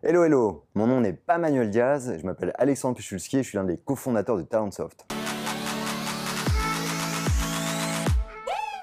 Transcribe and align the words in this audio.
Hello, 0.00 0.22
hello, 0.22 0.62
mon 0.76 0.86
nom 0.86 1.00
n'est 1.00 1.12
pas 1.12 1.38
Manuel 1.38 1.70
Diaz, 1.70 2.14
je 2.20 2.24
m'appelle 2.24 2.52
Alexandre 2.56 2.94
Pichulski 2.94 3.38
et 3.38 3.42
je 3.42 3.48
suis 3.48 3.58
l'un 3.58 3.64
des 3.64 3.78
cofondateurs 3.78 4.36
de 4.36 4.42
Talentsoft. 4.42 5.04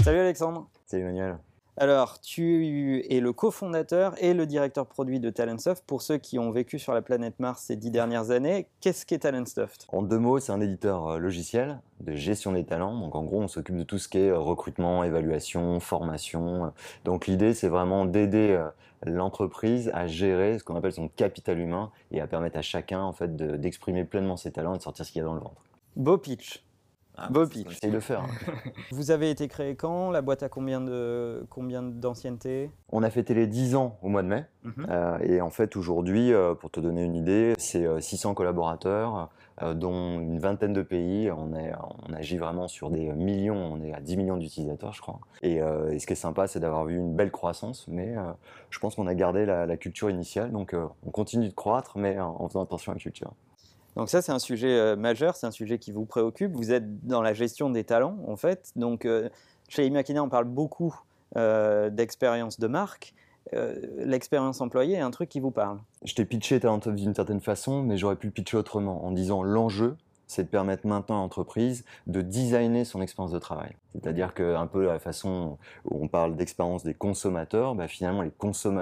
Salut 0.03 0.19
Alexandre. 0.19 0.67
Salut 0.85 1.05
Manuel. 1.05 1.37
Alors, 1.77 2.19
tu 2.19 3.05
es 3.09 3.19
le 3.21 3.33
cofondateur 3.33 4.13
et 4.21 4.33
le 4.33 4.45
directeur 4.45 4.87
produit 4.87 5.21
de 5.21 5.29
Talentsoft. 5.29 5.85
Pour 5.85 6.01
ceux 6.01 6.17
qui 6.17 6.37
ont 6.37 6.51
vécu 6.51 6.79
sur 6.79 6.93
la 6.93 7.01
planète 7.01 7.39
Mars 7.39 7.63
ces 7.63 7.77
dix 7.77 7.91
dernières 7.91 8.31
années, 8.31 8.67
qu'est-ce 8.81 9.05
qu'est 9.05 9.19
Talentsoft? 9.19 9.87
En 9.93 10.01
deux 10.01 10.19
mots, 10.19 10.39
c'est 10.39 10.51
un 10.51 10.61
éditeur 10.61 11.07
euh, 11.07 11.17
logiciel 11.17 11.79
de 12.01 12.13
gestion 12.13 12.51
des 12.51 12.65
talents. 12.65 12.97
Donc 12.99 13.15
en 13.15 13.23
gros, 13.23 13.41
on 13.41 13.47
s'occupe 13.47 13.77
de 13.77 13.83
tout 13.83 13.97
ce 13.97 14.09
qui 14.09 14.19
est 14.19 14.29
euh, 14.29 14.39
recrutement, 14.39 15.03
évaluation, 15.03 15.79
formation. 15.79 16.73
Donc 17.03 17.27
l'idée, 17.27 17.53
c'est 17.53 17.69
vraiment 17.69 18.05
d'aider 18.05 18.51
euh, 18.51 18.69
l'entreprise 19.05 19.91
à 19.93 20.07
gérer 20.07 20.59
ce 20.59 20.63
qu'on 20.63 20.75
appelle 20.75 20.93
son 20.93 21.07
capital 21.07 21.59
humain 21.59 21.91
et 22.11 22.21
à 22.21 22.27
permettre 22.27 22.57
à 22.57 22.61
chacun 22.61 23.01
en 23.01 23.13
fait 23.13 23.35
d'exprimer 23.35 24.03
pleinement 24.03 24.37
ses 24.37 24.51
talents 24.51 24.73
et 24.73 24.77
de 24.77 24.83
sortir 24.83 25.05
ce 25.05 25.11
qu'il 25.11 25.19
y 25.19 25.21
a 25.21 25.25
dans 25.25 25.35
le 25.35 25.41
ventre. 25.41 25.63
Beau 25.95 26.17
pitch. 26.17 26.64
Ah, 27.17 27.27
Beau 27.29 27.47
pitch. 27.47 27.69
J'essaye 27.69 27.91
de 27.91 27.99
faire. 27.99 28.23
Vous 28.91 29.11
avez 29.11 29.29
été 29.29 29.47
créé 29.47 29.75
quand? 29.75 30.11
La 30.11 30.21
boîte 30.21 30.43
a 30.43 30.49
combien 30.49 30.81
de 30.81 31.45
combien 31.49 31.81
d'ancienneté 31.81 32.71
On 32.91 33.03
a 33.03 33.09
fêté 33.09 33.33
les 33.33 33.47
10 33.47 33.75
ans 33.75 33.97
au 34.01 34.09
mois 34.09 34.21
de 34.23 34.27
mai. 34.27 34.45
Mhm. 34.63 34.87
Euh, 34.89 35.17
et 35.19 35.41
en 35.41 35.49
fait, 35.49 35.75
aujourd'hui, 35.75 36.33
euh, 36.33 36.55
pour 36.55 36.71
te 36.71 36.79
donner 36.79 37.03
une 37.03 37.15
idée, 37.15 37.53
c'est 37.57 37.85
euh, 37.85 37.99
600 37.99 38.33
collaborateurs, 38.33 39.29
euh, 39.61 39.73
dont 39.73 40.19
une 40.19 40.39
vingtaine 40.39 40.73
de 40.73 40.81
pays. 40.81 41.31
On, 41.31 41.53
est, 41.55 41.71
on 42.09 42.13
agit 42.13 42.37
vraiment 42.37 42.67
sur 42.67 42.89
des 42.89 43.11
millions, 43.13 43.55
on 43.55 43.81
est 43.81 43.93
à 43.93 44.01
10 44.01 44.17
millions 44.17 44.37
d'utilisateurs, 44.37 44.91
je 44.93 45.01
crois. 45.01 45.19
Et, 45.41 45.61
euh, 45.61 45.91
et 45.91 45.99
ce 45.99 46.07
qui 46.07 46.13
est 46.13 46.17
sympa, 46.17 46.47
c'est 46.47 46.59
d'avoir 46.59 46.85
vu 46.85 46.97
une 46.97 47.15
belle 47.15 47.31
croissance, 47.31 47.85
mais 47.87 48.17
euh, 48.17 48.23
je 48.69 48.79
pense 48.79 48.95
qu'on 48.95 49.07
a 49.07 49.15
gardé 49.15 49.45
la, 49.45 49.65
la 49.65 49.77
culture 49.77 50.09
initiale. 50.09 50.51
Donc, 50.51 50.73
euh, 50.73 50.85
on 51.05 51.11
continue 51.11 51.47
de 51.47 51.53
croître, 51.53 51.97
mais 51.97 52.19
en 52.19 52.47
faisant 52.49 52.63
attention 52.63 52.91
à 52.91 52.95
la 52.95 52.99
culture. 52.99 53.31
Donc 53.95 54.09
ça, 54.09 54.21
c'est 54.21 54.31
un 54.31 54.39
sujet 54.39 54.77
euh, 54.77 54.95
majeur, 54.95 55.35
c'est 55.35 55.47
un 55.47 55.51
sujet 55.51 55.79
qui 55.79 55.91
vous 55.91 56.05
préoccupe. 56.05 56.51
Vous 56.53 56.71
êtes 56.71 57.05
dans 57.05 57.21
la 57.21 57.33
gestion 57.33 57.69
des 57.69 57.83
talents, 57.83 58.17
en 58.27 58.35
fait. 58.35 58.71
Donc 58.75 59.05
euh, 59.05 59.29
chez 59.69 59.85
Imakina, 59.85 60.23
on 60.23 60.29
parle 60.29 60.45
beaucoup 60.45 60.93
euh, 61.37 61.89
d'expérience 61.89 62.59
de 62.59 62.67
marque. 62.67 63.13
Euh, 63.53 63.75
L'expérience 63.97 64.61
employée 64.61 64.95
est 64.95 65.01
un 65.01 65.11
truc 65.11 65.29
qui 65.29 65.39
vous 65.39 65.51
parle. 65.51 65.79
Je 66.03 66.13
t'ai 66.15 66.25
pitché 66.25 66.59
Talentsoft 66.59 66.95
d'une 66.95 67.13
certaine 67.13 67.41
façon, 67.41 67.83
mais 67.83 67.97
j'aurais 67.97 68.15
pu 68.15 68.27
le 68.27 68.31
pitcher 68.31 68.57
autrement, 68.57 69.05
en 69.05 69.11
disant 69.11 69.43
l'enjeu, 69.43 69.97
c'est 70.27 70.43
de 70.43 70.47
permettre 70.47 70.87
maintenant 70.87 71.17
à 71.17 71.19
l'entreprise 71.19 71.85
de 72.07 72.21
designer 72.21 72.83
son 72.83 73.01
expérience 73.01 73.31
de 73.31 73.39
travail. 73.39 73.73
C'est-à-dire 73.91 74.33
que 74.33 74.55
un 74.55 74.65
peu 74.65 74.85
la 74.85 74.97
façon 74.97 75.57
où 75.85 76.03
on 76.03 76.07
parle 76.07 76.35
d'expérience 76.35 76.83
des 76.83 76.95
consommateurs, 76.95 77.75
bah 77.75 77.87
finalement 77.87 78.23
les, 78.23 78.31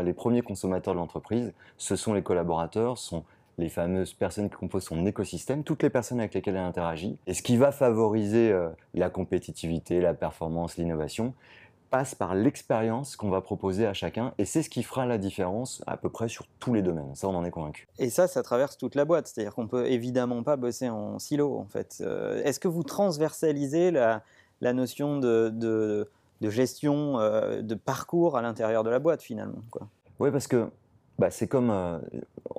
les 0.04 0.14
premiers 0.14 0.42
consommateurs 0.42 0.94
de 0.94 1.00
l'entreprise, 1.00 1.54
ce 1.78 1.98
sont 1.98 2.14
les 2.14 2.24
collaborateurs, 2.24 2.98
sont 2.98 3.26
les 3.58 3.70
fameuses 3.70 4.14
personnes 4.14 4.50
qui 4.50 4.56
composent 4.56 4.86
son 4.86 5.06
écosystème, 5.06 5.64
toutes 5.64 5.84
les 5.84 5.90
personnes 5.90 6.20
avec 6.20 6.34
lesquelles 6.34 6.56
elle 6.56 6.64
interagit. 6.64 7.18
Et 7.28 7.34
ce 7.34 7.42
qui 7.42 7.58
va 7.58 7.72
favoriser 7.72 8.52
euh, 8.52 8.70
la 8.94 9.10
compétitivité, 9.10 10.02
la 10.02 10.14
performance, 10.14 10.78
l'innovation, 10.78 11.34
passe 11.92 12.16
par 12.16 12.34
l'expérience 12.34 13.16
qu'on 13.16 13.30
va 13.30 13.42
proposer 13.42 13.86
à 13.86 13.94
chacun, 13.94 14.34
et 14.40 14.46
c'est 14.46 14.64
ce 14.64 14.70
qui 14.72 14.82
fera 14.82 15.06
la 15.06 15.20
différence 15.20 15.84
à 15.86 15.96
peu 15.96 16.10
près 16.10 16.28
sur 16.28 16.48
tous 16.60 16.74
les 16.74 16.82
domaines. 16.82 17.14
Ça, 17.14 17.28
on 17.28 17.36
en 17.36 17.46
est 17.46 17.52
convaincu. 17.52 17.88
Et 18.00 18.10
ça, 18.10 18.28
ça 18.28 18.42
traverse 18.42 18.78
toute 18.80 18.96
la 18.96 19.06
boîte. 19.06 19.28
C'est-à-dire 19.28 19.54
qu'on 19.54 19.68
peut 19.68 19.86
évidemment 19.86 20.42
pas 20.42 20.56
bosser 20.56 20.90
en 20.90 21.20
silo, 21.20 21.56
en 21.56 21.68
fait. 21.68 22.00
Euh, 22.02 22.42
Est-ce 22.44 22.60
que 22.60 22.68
vous 22.68 22.82
transversalisez 22.82 23.92
la, 23.92 24.24
la 24.60 24.74
notion 24.74 25.20
de, 25.20 25.50
de, 25.54 26.10
de 26.42 26.50
gestion, 26.50 27.20
euh, 27.20 27.62
de 27.62 27.76
parcours 27.76 28.38
à 28.38 28.42
l'intérieur 28.42 28.84
de 28.84 28.90
la 28.90 28.98
boîte, 28.98 29.22
finalement 29.22 29.62
quoi? 29.70 29.88
Oui, 30.20 30.32
parce 30.32 30.48
que 30.48 30.72
bah, 31.20 31.30
c'est 31.32 31.48
comme. 31.48 31.70
euh, 31.72 32.00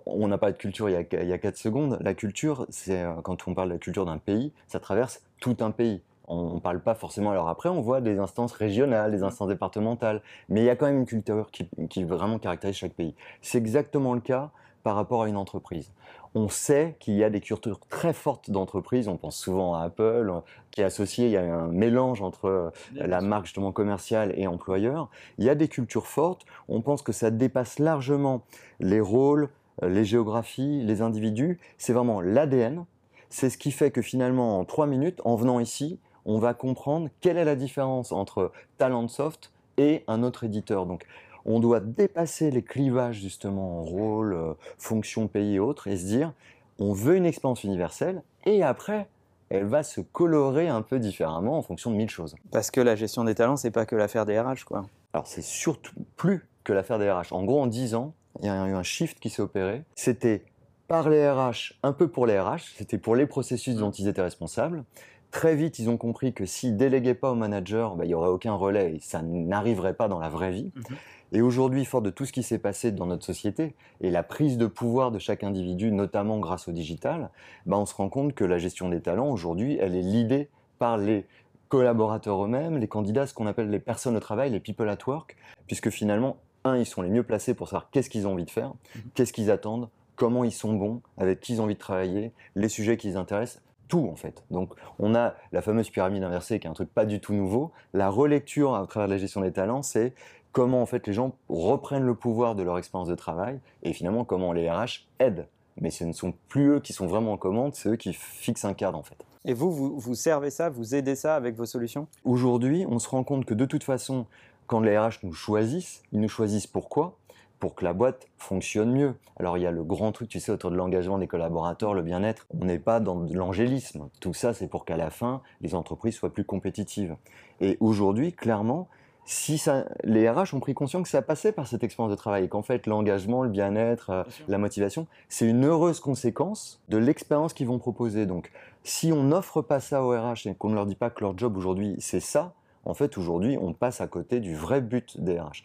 on 0.07 0.29
n'a 0.29 0.39
pas 0.39 0.53
de 0.53 0.57
culture 0.57 0.89
il 0.89 0.93
y, 0.93 0.97
a, 0.97 1.23
il 1.23 1.29
y 1.29 1.33
a 1.33 1.39
4 1.39 1.57
secondes. 1.57 1.99
La 2.01 2.15
culture, 2.15 2.67
c'est 2.71 3.03
euh, 3.03 3.15
quand 3.23 3.47
on 3.49 3.55
parle 3.55 3.69
de 3.69 3.75
la 3.75 3.79
culture 3.79 4.07
d'un 4.07 4.19
pays, 4.19 4.53
ça 4.69 4.81
traverse 4.81 5.23
tout 5.41 5.57
un 5.61 5.71
pays. 5.71 6.03
On 6.27 6.55
ne 6.55 6.61
parle 6.61 6.81
pas 6.81 6.95
forcément. 6.95 7.31
Alors 7.33 7.49
après, 7.49 7.69
on 7.69 7.81
voit 7.81 8.01
des 8.01 8.19
instances 8.19 8.53
régionales, 8.53 9.11
des 9.11 9.23
instances 9.23 9.48
départementales, 9.48 10.23
mais 10.48 10.63
il 10.63 10.64
y 10.64 10.70
a 10.70 10.77
quand 10.77 10.87
même 10.87 11.01
une 11.01 11.07
culture 11.07 11.51
qui, 11.51 11.69
qui 11.91 12.05
vraiment 12.05 12.39
caractérise 12.39 12.77
chaque 12.77 12.95
pays. 12.95 13.14
C'est 13.43 13.59
exactement 13.59 14.14
le 14.14 14.20
cas 14.20 14.51
par 14.83 14.97
rapport 14.97 15.23
à 15.23 15.29
une 15.29 15.37
entreprise. 15.37 15.91
On 16.36 16.48
sait 16.48 16.96
qu'il 16.98 17.14
y 17.14 17.22
a 17.22 17.30
des 17.30 17.40
cultures 17.40 17.78
très 17.89 18.12
fortes 18.12 18.50
d'entreprises. 18.50 19.06
On 19.06 19.17
pense 19.17 19.36
souvent 19.36 19.74
à 19.74 19.83
Apple, 19.84 20.30
euh, 20.33 20.40
qui 20.72 20.80
est 20.80 20.84
associé. 20.84 21.27
Il 21.27 21.30
y 21.30 21.36
a 21.36 21.42
un 21.42 21.68
mélange 21.68 22.22
entre 22.22 22.46
euh, 22.46 22.70
la 22.95 23.20
marque 23.20 23.46
justement 23.46 23.70
commerciale 23.70 24.34
et 24.36 24.48
employeur. 24.48 25.08
Il 25.39 25.45
y 25.45 25.48
a 25.48 25.55
des 25.55 25.68
cultures 25.68 26.08
fortes. 26.08 26.45
On 26.68 26.80
pense 26.80 27.02
que 27.02 27.12
ça 27.12 27.30
dépasse 27.30 27.78
largement 27.78 28.42
les 28.80 29.00
rôles, 29.00 29.48
euh, 29.84 29.89
les 29.89 30.05
géographies, 30.05 30.83
les 30.83 31.02
individus. 31.02 31.61
C'est 31.78 31.92
vraiment 31.92 32.20
l'ADN. 32.20 32.84
C'est 33.30 33.48
ce 33.48 33.56
qui 33.56 33.70
fait 33.70 33.92
que 33.92 34.02
finalement, 34.02 34.58
en 34.58 34.64
trois 34.64 34.89
minutes, 34.89 35.20
en 35.24 35.36
venant 35.36 35.61
ici, 35.61 36.01
on 36.24 36.40
va 36.40 36.52
comprendre 36.52 37.11
quelle 37.20 37.36
est 37.36 37.45
la 37.45 37.56
différence 37.56 38.11
entre 38.11 38.51
Talentsoft 38.78 39.52
et 39.77 40.02
un 40.08 40.24
autre 40.24 40.42
éditeur. 40.42 40.86
Donc, 40.86 41.06
on 41.45 41.61
doit 41.61 41.81
dépasser 41.81 42.51
les 42.51 42.63
clivages 42.63 43.21
justement 43.21 43.81
en 43.81 43.83
rôle, 43.83 44.35
euh, 44.35 44.55
fonction, 44.79 45.29
pays 45.29 45.55
et 45.55 45.59
autres 45.59 45.89
et 45.89 45.97
se 45.97 46.07
dire, 46.07 46.33
on 46.79 46.93
veut 46.93 47.17
une 47.17 47.27
expérience 47.27 47.65
universelle 47.65 48.23
et 48.47 48.63
après, 48.63 49.09
elle 49.51 49.65
va 49.65 49.83
se 49.83 50.01
colorer 50.01 50.69
un 50.69 50.83
peu 50.83 50.99
différemment 50.99 51.59
en 51.59 51.63
fonction 51.63 51.91
de 51.91 51.97
mille 51.97 52.11
choses. 52.11 52.35
Parce 52.51 52.71
que 52.71 52.81
la 52.81 52.97
gestion 52.97 53.25
des 53.25 53.35
talents, 53.35 53.57
c'est 53.57 53.71
pas 53.71 53.87
que 53.87 53.97
l'affaire 53.97 54.27
des 54.27 54.39
RH, 54.39 54.65
quoi. 54.65 54.87
Alors 55.13 55.27
c'est 55.27 55.43
surtout 55.43 55.95
plus 56.17 56.49
que 56.65 56.73
l'affaire 56.73 56.99
des 56.99 57.11
RH. 57.11 57.33
En 57.33 57.45
gros, 57.45 57.61
en 57.61 57.67
10 57.67 57.95
ans, 57.95 58.15
il 58.41 58.47
y 58.47 58.49
a 58.49 58.67
eu 58.67 58.73
un 58.73 58.83
shift 58.83 59.21
qui 59.21 59.31
s'est 59.31 59.43
opéré. 59.43 59.83
C'était 59.95 60.45
par 60.89 61.09
les 61.09 61.29
RH, 61.29 61.75
un 61.83 61.93
peu 61.93 62.09
pour 62.09 62.27
les 62.27 62.39
RH, 62.39 62.75
c'était 62.77 62.99
pour 62.99 63.17
les 63.17 63.27
processus 63.27 63.77
dont 63.77 63.91
ils 63.91 64.09
étaient 64.09 64.23
responsables. 64.23 64.85
Très 65.34 65.56
vite, 65.56 65.80
ils 65.80 65.90
ont 65.90 65.96
compris 65.96 66.33
que 66.33 66.46
s'ils 66.46 66.77
déléguaient 66.77 67.12
pas 67.12 67.33
au 67.33 67.34
manager, 67.34 67.96
bah, 67.96 68.05
il 68.05 68.08
n'y 68.08 68.14
aurait 68.14 68.28
aucun 68.28 68.55
relais 68.55 68.95
et 68.95 69.00
ça 69.00 69.20
n'arriverait 69.20 69.95
pas 69.95 70.06
dans 70.06 70.20
la 70.20 70.28
vraie 70.28 70.52
vie. 70.52 70.70
Mhm. 70.77 70.96
Et 71.33 71.42
aujourd'hui, 71.42 71.84
fort 71.84 72.02
de 72.02 72.11
tout 72.11 72.24
ce 72.24 72.33
qui 72.33 72.45
s'est 72.45 72.61
passé 72.61 72.92
dans 72.92 73.06
notre 73.06 73.24
société 73.24 73.74
et 74.00 74.12
la 74.12 74.22
prise 74.22 74.58
de 74.58 74.68
pouvoir 74.68 75.11
de 75.11 75.18
chaque 75.18 75.42
individu, 75.42 75.90
notamment 75.90 76.39
grâce 76.39 76.68
au 76.68 76.72
digital, 76.72 77.30
bah, 77.67 77.77
on 77.77 77.84
se 77.84 77.96
rend 77.96 78.08
compte 78.08 78.34
que 78.34 78.45
la 78.45 78.58
gestion 78.58 78.89
des 78.89 79.00
talents, 79.00 79.28
aujourd'hui, 79.28 79.77
elle 79.80 79.96
est 79.96 80.02
l'idée 80.02 80.50
par 80.78 80.98
les 80.98 81.27
collaborateurs 81.68 82.45
eux-mêmes, 82.45 82.78
les 82.78 82.86
candidats, 82.86 83.27
ce 83.27 83.34
qu'on 83.34 83.48
appelle 83.48 83.70
les 83.70 83.80
personnes 83.80 84.16
au 84.16 84.20
travail, 84.20 84.52
les 84.52 84.61
people 84.61 84.89
at 84.89 84.98
work, 85.05 85.36
puisque 85.66 85.90
finalement, 85.90 86.36
un, 86.62 86.77
ils 86.77 86.86
sont 86.86 87.02
les 87.02 87.11
mieux 87.11 87.24
placés 87.24 87.55
pour 87.55 87.66
savoir 87.66 87.90
qu'est-ce 87.90 88.08
qu'ils 88.08 88.28
ont 88.28 88.34
envie 88.34 88.45
de 88.45 88.52
faire, 88.52 88.72
qu'est-ce 89.14 89.33
qu'ils 89.33 89.51
attendent, 89.51 89.89
comment 90.14 90.45
ils 90.45 90.52
sont 90.52 90.74
bons, 90.74 91.01
avec 91.18 91.40
qui 91.40 91.55
ils 91.55 91.61
ont 91.61 91.64
envie 91.64 91.74
de 91.74 91.80
travailler, 91.80 92.30
les 92.55 92.68
sujets 92.68 92.96
qui 92.96 93.08
les 93.08 93.16
intéressent, 93.16 93.64
tout 93.89 94.08
en 94.11 94.17
fait. 94.17 94.45
Donc 94.50 94.72
on 94.98 95.14
a 95.14 95.34
la 95.52 95.62
fameuse 95.62 95.90
pyramide 95.90 96.22
inversée 96.22 96.58
qui 96.58 96.67
est 96.67 96.70
un 96.70 96.74
truc 96.74 96.92
pas 96.92 97.05
du 97.05 97.20
tout 97.20 97.34
nouveau. 97.34 97.72
La 97.92 98.08
relecture 98.08 98.74
à 98.74 98.86
travers 98.86 99.08
la 99.08 99.18
gestion 99.18 99.40
des 99.40 99.52
talents, 99.52 99.83
c'est 99.83 100.14
comment 100.52 100.83
en 100.83 100.86
fait 100.86 101.06
les 101.06 101.12
gens 101.12 101.33
reprennent 101.48 102.05
le 102.05 102.14
pouvoir 102.14 102.55
de 102.55 102.62
leur 102.62 102.78
expérience 102.78 103.08
de 103.08 103.14
travail 103.14 103.61
et 103.83 103.92
finalement 103.92 104.24
comment 104.24 104.52
les 104.52 104.70
RH 104.70 105.06
aident. 105.18 105.46
Mais 105.80 105.90
ce 105.90 106.05
ne 106.05 106.12
sont 106.12 106.33
plus 106.48 106.77
eux 106.77 106.80
qui 106.80 106.92
sont 106.92 107.06
vraiment 107.06 107.33
en 107.33 107.36
commande, 107.36 107.74
c'est 107.74 107.89
eux 107.89 107.96
qui 107.96 108.12
fixent 108.12 108.64
un 108.64 108.74
cadre 108.74 108.96
en 108.96 109.02
fait. 109.02 109.17
Et 109.45 109.52
vous, 109.52 109.70
vous, 109.70 109.98
vous 109.98 110.14
servez 110.14 110.51
ça, 110.51 110.70
vous 110.70 110.95
aidez 110.95 111.16
ça 111.16 111.36
avec 111.36 111.56
vos 111.56 111.66
solutions? 111.66 112.06
Aujourd'hui, 112.24 112.86
on 112.89 112.98
se 112.98 113.08
rend 113.08 113.24
compte 113.24 113.45
que 113.45 113.52
de 113.52 113.66
toute 113.66 113.84
façon, 113.84 114.27
quand 114.66 114.80
les 114.80 114.96
RH 114.96 115.18
nous 115.24 115.34
choisissent, 115.34 116.02
ils 116.12 116.20
nous 116.20 116.28
choisissent 116.28 116.66
pourquoi? 116.66 117.18
Pour 117.64 117.75
que 117.75 117.85
la 117.86 117.95
boîte 117.95 118.29
fonctionne 118.36 118.92
mieux. 118.92 119.14
Alors 119.39 119.57
il 119.57 119.63
y 119.63 119.67
a 119.67 119.70
le 119.70 119.83
grand 119.85 120.13
truc, 120.13 120.29
tu 120.29 120.39
sais, 120.39 120.52
autour 120.52 120.70
de 120.70 120.77
l'engagement 120.77 121.17
des 121.17 121.27
collaborateurs, 121.27 121.95
le 121.95 122.02
bien-être. 122.02 122.47
On 122.61 122.67
n'est 122.67 122.79
pas 122.79 123.01
dans 123.01 123.17
de 123.17 123.33
l'angélisme. 123.33 124.11
Tout 124.20 124.35
ça, 124.35 124.52
c'est 124.52 124.69
pour 124.69 124.85
qu'à 124.85 124.98
la 124.98 125.08
fin, 125.08 125.41
les 125.63 125.75
entreprises 125.75 126.14
soient 126.14 126.30
plus 126.30 126.45
compétitives. 126.45 127.17
Et 127.63 127.79
aujourd'hui, 127.80 128.35
clairement, 128.35 128.87
si 129.25 129.56
ça, 129.56 129.87
les 130.02 130.29
RH 130.29 130.52
ont 130.52 130.61
pris 130.61 130.75
conscience 130.75 131.05
que 131.05 131.08
ça 131.08 131.23
passait 131.23 131.52
par 131.52 131.67
cette 131.67 131.82
expérience 131.82 132.11
de 132.11 132.19
travail 132.19 132.44
et 132.44 132.49
qu'en 132.49 132.61
fait 132.61 132.87
l'engagement, 132.87 133.43
le 133.43 133.49
bien-être, 133.49 134.11
euh, 134.11 134.25
la 134.46 134.58
motivation, 134.58 135.06
c'est 135.31 135.46
une 135.46 135.64
heureuse 135.64 136.00
conséquence 136.00 136.82
de 136.90 136.99
l'expérience 136.99 137.55
qu'ils 137.55 137.69
vont 137.69 137.78
proposer. 137.78 138.26
Donc 138.26 138.52
si 138.82 139.11
on 139.11 139.22
n'offre 139.22 139.62
pas 139.62 139.81
ça 139.81 140.02
aux 140.02 140.11
RH 140.11 140.49
et 140.49 140.55
qu'on 140.55 140.69
ne 140.69 140.75
leur 140.75 140.84
dit 140.84 140.96
pas 140.96 141.08
que 141.08 141.25
leur 141.25 141.38
job 141.38 141.56
aujourd'hui 141.56 141.96
c'est 141.99 142.20
ça, 142.20 142.52
en 142.84 142.93
fait 142.93 143.16
aujourd'hui 143.16 143.56
on 143.58 143.72
passe 143.72 144.02
à 144.02 144.06
côté 144.06 144.40
du 144.40 144.55
vrai 144.55 144.82
but 144.82 145.19
des 145.19 145.40
RH. 145.40 145.64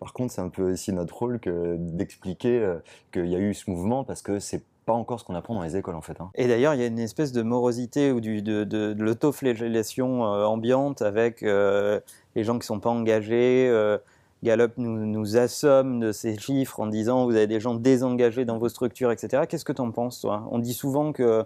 Par 0.00 0.12
contre, 0.12 0.32
c'est 0.32 0.40
un 0.42 0.48
peu 0.50 0.72
aussi 0.72 0.92
notre 0.92 1.16
rôle 1.16 1.40
que 1.40 1.76
d'expliquer 1.78 2.58
euh, 2.60 2.76
qu'il 3.12 3.26
y 3.26 3.34
a 3.34 3.38
eu 3.38 3.54
ce 3.54 3.70
mouvement 3.70 4.04
parce 4.04 4.22
que 4.22 4.38
c'est 4.38 4.62
pas 4.84 4.92
encore 4.92 5.18
ce 5.18 5.24
qu'on 5.24 5.34
apprend 5.34 5.54
dans 5.54 5.62
les 5.62 5.76
écoles 5.76 5.96
en 5.96 6.00
fait. 6.02 6.20
hein. 6.20 6.30
Et 6.36 6.46
d'ailleurs, 6.46 6.74
il 6.74 6.80
y 6.80 6.84
a 6.84 6.86
une 6.86 6.98
espèce 6.98 7.32
de 7.32 7.42
morosité 7.42 8.12
ou 8.12 8.20
de, 8.20 8.94
l'autoflagellation 8.98 10.24
euh, 10.24 10.44
ambiante 10.44 11.02
avec 11.02 11.42
euh, 11.42 11.98
les 12.36 12.44
gens 12.44 12.58
qui 12.58 12.66
sont 12.66 12.78
pas 12.78 12.90
engagés. 12.90 13.68
euh, 13.68 13.98
Gallup 14.44 14.74
nous, 14.76 15.36
assomme 15.38 15.98
de 15.98 16.12
ces 16.12 16.38
chiffres 16.38 16.78
en 16.78 16.86
disant 16.86 17.24
vous 17.24 17.34
avez 17.34 17.46
des 17.46 17.58
gens 17.58 17.74
désengagés 17.74 18.44
dans 18.44 18.58
vos 18.58 18.68
structures, 18.68 19.10
etc. 19.10 19.44
Qu'est-ce 19.48 19.64
que 19.64 19.72
tu 19.72 19.80
en 19.80 19.90
penses, 19.90 20.20
toi? 20.20 20.46
On 20.52 20.58
dit 20.58 20.74
souvent 20.74 21.12
que 21.12 21.44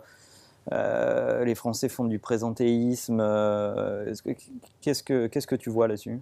les 0.70 1.54
Français 1.54 1.88
font 1.88 2.04
du 2.04 2.18
présentéisme. 2.18 3.20
est-ce 3.20 4.22
que- 4.22 4.30
Qu'est-ce 4.82 5.02
que 5.04 5.28
qu'est-ce 5.28 5.46
que 5.46 5.54
tu 5.54 5.70
vois 5.70 5.86
là-dessus? 5.88 6.20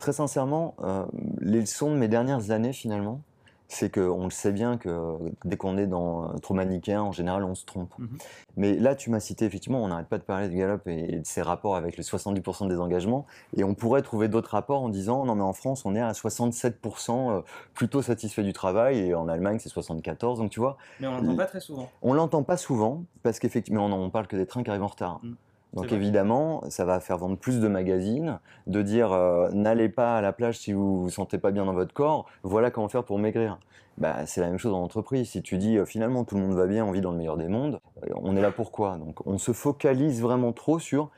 Très 0.00 0.12
sincèrement, 0.12 0.74
euh, 0.82 1.04
les 1.40 1.60
leçons 1.60 1.92
de 1.92 1.96
mes 1.96 2.08
dernières 2.08 2.50
années 2.50 2.72
finalement, 2.72 3.20
c'est 3.68 3.94
qu'on 3.94 4.24
le 4.24 4.30
sait 4.30 4.50
bien 4.50 4.78
que 4.78 5.16
dès 5.44 5.56
qu'on 5.56 5.78
est 5.78 5.86
dans 5.86 6.36
trop 6.40 6.54
manichéen, 6.54 7.02
en 7.02 7.12
général, 7.12 7.44
on 7.44 7.54
se 7.54 7.64
trompe. 7.64 7.92
Mhm. 7.98 8.18
Mais 8.56 8.74
là, 8.74 8.96
tu 8.96 9.10
m'as 9.10 9.20
cité, 9.20 9.44
effectivement, 9.44 9.82
on 9.82 9.88
n'arrête 9.88 10.08
pas 10.08 10.18
de 10.18 10.24
parler 10.24 10.48
de 10.48 10.54
Gallup 10.54 10.88
et 10.88 11.18
de 11.18 11.26
ses 11.26 11.40
rapports 11.40 11.76
avec 11.76 11.96
les 11.96 12.02
70% 12.02 12.66
des 12.66 12.80
engagements, 12.80 13.26
et 13.56 13.62
on 13.62 13.74
pourrait 13.74 14.02
trouver 14.02 14.26
d'autres 14.26 14.50
rapports 14.50 14.82
en 14.82 14.88
disant, 14.88 15.24
non 15.24 15.36
mais 15.36 15.42
en 15.42 15.52
France, 15.52 15.84
on 15.84 15.94
est 15.94 16.00
à 16.00 16.12
67% 16.12 17.30
euh, 17.30 17.40
plutôt 17.74 18.02
satisfait 18.02 18.42
du 18.42 18.52
travail, 18.52 18.98
et 18.98 19.14
en 19.14 19.28
Allemagne, 19.28 19.58
c'est 19.60 19.72
74%, 19.72 20.38
donc 20.38 20.50
tu 20.50 20.58
vois. 20.58 20.76
Mais 20.98 21.06
on 21.06 21.16
l'entend 21.18 21.36
pas 21.36 21.46
très 21.46 21.60
souvent. 21.60 21.88
On 22.02 22.12
l'entend 22.12 22.42
pas 22.42 22.56
souvent, 22.56 23.04
parce 23.22 23.38
qu'effectivement, 23.38 23.86
on, 23.86 23.92
on 23.92 24.10
parle 24.10 24.26
que 24.26 24.36
des 24.36 24.46
trains 24.46 24.64
qui 24.64 24.70
arrivent 24.70 24.82
en 24.82 24.88
retard. 24.88 25.20
Mm. 25.22 25.34
Donc 25.72 25.92
évidemment, 25.92 26.62
ça 26.68 26.84
va 26.84 26.98
faire 26.98 27.18
vendre 27.18 27.36
plus 27.36 27.60
de 27.60 27.68
magazines, 27.68 28.40
de 28.66 28.82
dire 28.82 29.12
euh, 29.12 29.50
n'allez 29.52 29.88
pas 29.88 30.16
à 30.16 30.20
la 30.20 30.32
plage 30.32 30.58
si 30.58 30.72
vous 30.72 31.02
vous 31.02 31.10
sentez 31.10 31.38
pas 31.38 31.52
bien 31.52 31.64
dans 31.64 31.74
votre 31.74 31.94
corps, 31.94 32.26
voilà 32.42 32.70
comment 32.70 32.88
faire 32.88 33.04
pour 33.04 33.18
maigrir. 33.18 33.58
Bah, 33.98 34.26
c'est 34.26 34.40
la 34.40 34.48
même 34.48 34.58
chose 34.58 34.72
en 34.72 34.82
entreprise. 34.82 35.30
Si 35.30 35.42
tu 35.42 35.58
dis 35.58 35.76
euh, 35.76 35.84
finalement 35.84 36.24
tout 36.24 36.34
le 36.34 36.42
monde 36.42 36.56
va 36.56 36.66
bien, 36.66 36.84
on 36.84 36.90
vit 36.90 37.00
dans 37.00 37.12
le 37.12 37.18
meilleur 37.18 37.36
des 37.36 37.48
mondes, 37.48 37.78
euh, 38.02 38.08
on 38.16 38.36
est 38.36 38.40
là 38.40 38.50
pourquoi 38.50 38.96
Donc 38.96 39.24
on 39.26 39.38
se 39.38 39.52
focalise 39.52 40.20
vraiment 40.20 40.52
trop 40.52 40.80
sur 40.80 41.10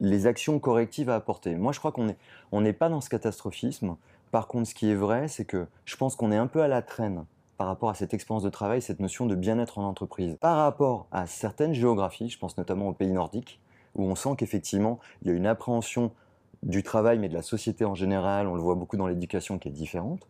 les 0.00 0.26
actions 0.26 0.58
correctives 0.58 1.08
à 1.08 1.14
apporter. 1.14 1.54
Moi 1.54 1.72
je 1.72 1.78
crois 1.78 1.92
qu'on 1.92 2.08
est 2.08 2.18
on 2.52 2.60
n'est 2.60 2.72
pas 2.74 2.90
dans 2.90 3.00
ce 3.00 3.08
catastrophisme. 3.08 3.96
Par 4.30 4.48
contre, 4.48 4.68
ce 4.68 4.74
qui 4.74 4.90
est 4.90 4.96
vrai, 4.96 5.28
c'est 5.28 5.44
que 5.44 5.66
je 5.84 5.96
pense 5.96 6.16
qu'on 6.16 6.32
est 6.32 6.36
un 6.36 6.48
peu 6.48 6.60
à 6.60 6.68
la 6.68 6.82
traîne 6.82 7.24
par 7.56 7.68
rapport 7.68 7.88
à 7.88 7.94
cette 7.94 8.14
expérience 8.14 8.42
de 8.42 8.50
travail, 8.50 8.82
cette 8.82 9.00
notion 9.00 9.26
de 9.26 9.34
bien-être 9.34 9.78
en 9.78 9.84
entreprise. 9.84 10.36
Par 10.40 10.56
rapport 10.56 11.06
à 11.12 11.26
certaines 11.26 11.72
géographies, 11.72 12.28
je 12.28 12.38
pense 12.38 12.58
notamment 12.58 12.88
aux 12.88 12.92
pays 12.92 13.12
nordiques, 13.12 13.60
où 13.94 14.04
on 14.04 14.14
sent 14.14 14.30
qu'effectivement, 14.38 14.98
il 15.22 15.28
y 15.28 15.30
a 15.30 15.34
une 15.34 15.46
appréhension 15.46 16.10
du 16.62 16.82
travail, 16.82 17.18
mais 17.18 17.28
de 17.28 17.34
la 17.34 17.42
société 17.42 17.84
en 17.84 17.94
général, 17.94 18.46
on 18.46 18.54
le 18.54 18.60
voit 18.62 18.74
beaucoup 18.74 18.96
dans 18.96 19.06
l'éducation 19.06 19.58
qui 19.58 19.68
est 19.68 19.72
différente. 19.72 20.26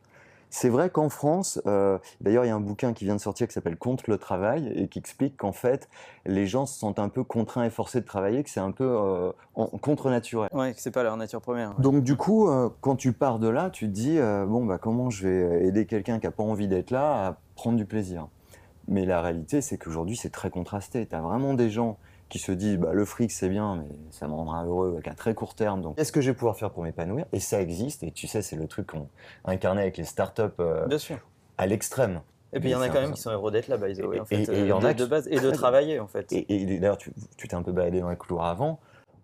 C'est 0.50 0.68
vrai 0.68 0.88
qu'en 0.88 1.08
France, 1.08 1.60
euh, 1.66 1.98
d'ailleurs, 2.20 2.44
il 2.44 2.48
y 2.48 2.50
a 2.50 2.54
un 2.54 2.60
bouquin 2.60 2.92
qui 2.92 3.04
vient 3.04 3.16
de 3.16 3.20
sortir 3.20 3.48
qui 3.48 3.52
s'appelle 3.54 3.76
Contre 3.76 4.04
le 4.08 4.18
travail 4.18 4.72
et 4.76 4.86
qui 4.86 5.00
explique 5.00 5.36
qu'en 5.36 5.50
fait, 5.52 5.88
les 6.26 6.46
gens 6.46 6.64
se 6.66 6.78
sentent 6.78 7.00
un 7.00 7.08
peu 7.08 7.24
contraints 7.24 7.64
et 7.64 7.70
forcés 7.70 8.00
de 8.00 8.06
travailler, 8.06 8.44
que 8.44 8.50
c'est 8.50 8.60
un 8.60 8.70
peu 8.70 8.84
euh, 8.84 9.32
en- 9.56 9.66
contre-naturel. 9.66 10.48
Ouais, 10.52 10.72
que 10.72 10.80
c'est 10.80 10.92
pas 10.92 11.02
leur 11.02 11.16
nature 11.16 11.40
première. 11.40 11.70
ouais. 11.70 11.82
Donc 11.82 12.04
du 12.04 12.14
coup, 12.16 12.48
euh, 12.48 12.68
quand 12.82 12.94
tu 12.94 13.12
pars 13.12 13.40
de 13.40 13.48
là, 13.48 13.70
tu 13.70 13.86
te 13.86 13.92
dis 13.92 14.18
bon 14.18 14.64
bah 14.64 14.78
comment 14.78 15.10
je 15.10 15.26
vais 15.26 15.66
aider 15.66 15.86
quelqu'un 15.86 16.20
qui 16.20 16.26
a 16.28 16.30
pas 16.30 16.44
envie 16.44 16.68
d'être 16.68 16.92
là 16.92 17.26
à 17.28 17.36
prendre 17.56 17.76
du 17.76 17.84
plaisir? 17.84 18.28
Mais 18.86 19.06
la 19.06 19.22
réalité, 19.22 19.60
c'est 19.60 19.76
qu'aujourd'hui, 19.78 20.16
c'est 20.16 20.30
très 20.30 20.50
contrasté. 20.50 21.06
Tu 21.06 21.14
as 21.16 21.20
vraiment 21.20 21.54
des 21.54 21.70
gens 21.70 21.96
qui 22.28 22.38
se 22.38 22.52
disent 22.52 22.78
bah, 22.78 22.92
le 22.92 23.04
fric 23.04 23.30
c'est 23.30 23.48
bien, 23.48 23.76
mais 23.76 23.88
ça 24.10 24.26
me 24.28 24.32
rendra 24.32 24.64
heureux 24.64 25.00
qu'à 25.04 25.14
très 25.14 25.34
court 25.34 25.54
terme. 25.54 25.82
Donc 25.82 25.96
qu'est-ce 25.96 26.12
que 26.12 26.20
je 26.20 26.30
vais 26.30 26.36
pouvoir 26.36 26.56
faire 26.56 26.70
pour 26.70 26.82
m'épanouir? 26.82 27.26
Et 27.32 27.40
ça 27.40 27.60
existe. 27.60 28.02
Et 28.02 28.10
tu 28.10 28.26
sais, 28.26 28.42
c'est 28.42 28.56
le 28.56 28.66
truc 28.66 28.88
qu'on 28.88 29.08
incarnait 29.44 29.82
avec 29.82 29.96
les 29.96 30.04
startups 30.04 30.42
euh, 30.60 30.86
Bien 30.86 30.98
sûr. 30.98 31.18
à 31.58 31.66
l'extrême. 31.66 32.20
Et 32.52 32.60
puis 32.60 32.68
il 32.68 32.72
y 32.72 32.76
en 32.76 32.80
a 32.80 32.88
quand 32.88 33.00
même 33.00 33.12
qui 33.12 33.20
sont 33.20 33.30
heureux 33.30 33.50
d'être 33.50 33.66
là, 33.68 33.76
by 33.76 33.94
the 33.94 34.04
way, 34.04 34.20
en 34.20 34.24
Et- 34.24 34.26
fait, 34.26 34.52
et- 34.52 34.56
et 34.56 34.60
il 34.60 34.66
y 34.68 34.72
en 34.72 34.84
a 34.84 34.94
de, 34.94 35.04
base 35.06 35.26
et 35.28 35.40
de 35.40 35.50
travailler 35.50 35.98
en 35.98 36.06
fait. 36.06 36.32
Et, 36.32 36.78
d'ailleurs, 36.78 36.98
tu 36.98 37.12
tu 37.36 37.48
t'es 37.48 37.54
un 37.56 37.62
peu 37.62 37.72
baladé 37.72 38.00
dans 38.00 38.10
les 38.10 38.16
couloirs 38.16 38.46
avant. 38.46 38.78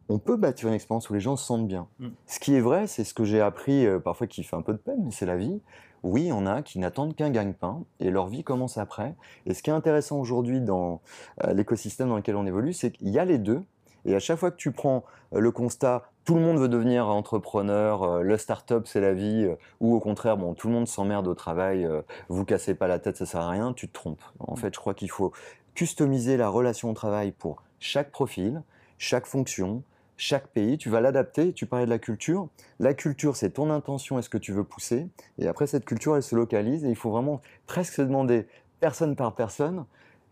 On 0.08 0.18
peut 0.18 0.36
bâtir 0.36 0.66
une 0.68 0.74
expérience 0.74 1.08
où 1.08 1.14
les 1.14 1.20
gens 1.20 1.36
se 1.36 1.44
sentent 1.46 1.68
bien. 1.68 1.86
Mm. 2.00 2.08
Ce 2.26 2.40
qui 2.40 2.56
est 2.56 2.60
vrai, 2.60 2.88
c'est 2.88 3.04
ce 3.04 3.14
que 3.14 3.22
j'ai 3.24 3.40
appris, 3.40 3.86
euh, 3.86 4.00
parfois 4.00 4.26
qui 4.26 4.42
fait 4.42 4.56
un 4.56 4.62
peu 4.62 4.72
de 4.72 4.78
peine, 4.78 4.98
mais 5.04 5.12
c'est 5.12 5.26
la 5.26 5.36
vie. 5.36 5.60
Oui, 6.02 6.22
il 6.22 6.28
y 6.28 6.32
en 6.32 6.46
a 6.46 6.62
qui 6.62 6.78
n'attendent 6.78 7.14
qu'un 7.14 7.30
gagne-pain 7.30 7.82
et 8.00 8.10
leur 8.10 8.26
vie 8.26 8.42
commence 8.42 8.78
après. 8.78 9.14
Et 9.46 9.54
ce 9.54 9.62
qui 9.62 9.70
est 9.70 9.72
intéressant 9.72 10.18
aujourd'hui 10.18 10.60
dans 10.60 11.00
euh, 11.44 11.52
l'écosystème 11.52 12.08
dans 12.08 12.16
lequel 12.16 12.36
on 12.36 12.46
évolue, 12.46 12.72
c'est 12.72 12.92
qu'il 12.92 13.08
y 13.08 13.18
a 13.18 13.24
les 13.24 13.38
deux. 13.38 13.62
Et 14.06 14.14
à 14.14 14.18
chaque 14.18 14.38
fois 14.38 14.50
que 14.50 14.56
tu 14.56 14.72
prends 14.72 15.04
euh, 15.34 15.40
le 15.40 15.50
constat, 15.50 16.04
tout 16.24 16.34
le 16.34 16.40
monde 16.40 16.58
veut 16.58 16.68
devenir 16.68 17.08
entrepreneur, 17.08 18.02
euh, 18.02 18.22
le 18.22 18.38
start-up 18.38 18.86
c'est 18.86 19.00
la 19.00 19.12
vie, 19.12 19.46
ou 19.80 19.94
au 19.94 20.00
contraire, 20.00 20.38
bon, 20.38 20.54
tout 20.54 20.68
le 20.68 20.74
monde 20.74 20.88
s'emmerde 20.88 21.26
au 21.26 21.34
travail, 21.34 21.86
vous 22.28 22.44
cassez 22.44 22.74
pas 22.74 22.86
la 22.86 22.98
tête, 22.98 23.16
ça 23.16 23.26
sert 23.26 23.40
à 23.40 23.50
rien, 23.50 23.74
tu 23.74 23.88
te 23.88 23.92
trompes. 23.92 24.22
En 24.38 24.56
fait, 24.56 24.74
je 24.74 24.80
crois 24.80 24.94
qu'il 24.94 25.10
faut 25.10 25.32
customiser 25.74 26.36
la 26.36 26.48
relation 26.48 26.90
au 26.90 26.94
travail 26.94 27.32
pour 27.32 27.62
chaque 27.78 28.10
profil, 28.10 28.62
chaque 28.96 29.26
fonction, 29.26 29.82
chaque 30.20 30.48
pays. 30.48 30.78
Tu 30.78 30.90
vas 30.90 31.00
l'adapter. 31.00 31.52
Tu 31.52 31.66
parlais 31.66 31.86
de 31.86 31.90
la 31.90 31.98
culture. 31.98 32.48
La 32.78 32.94
culture, 32.94 33.36
c'est 33.36 33.50
ton 33.50 33.70
intention 33.70 34.18
et 34.18 34.22
ce 34.22 34.28
que 34.28 34.38
tu 34.38 34.52
veux 34.52 34.64
pousser. 34.64 35.08
Et 35.38 35.48
après, 35.48 35.66
cette 35.66 35.84
culture, 35.84 36.16
elle 36.16 36.22
se 36.22 36.36
localise 36.36 36.84
et 36.84 36.90
il 36.90 36.96
faut 36.96 37.10
vraiment 37.10 37.40
presque 37.66 37.94
se 37.94 38.02
demander 38.02 38.46
personne 38.80 39.16
par 39.16 39.34
personne. 39.34 39.84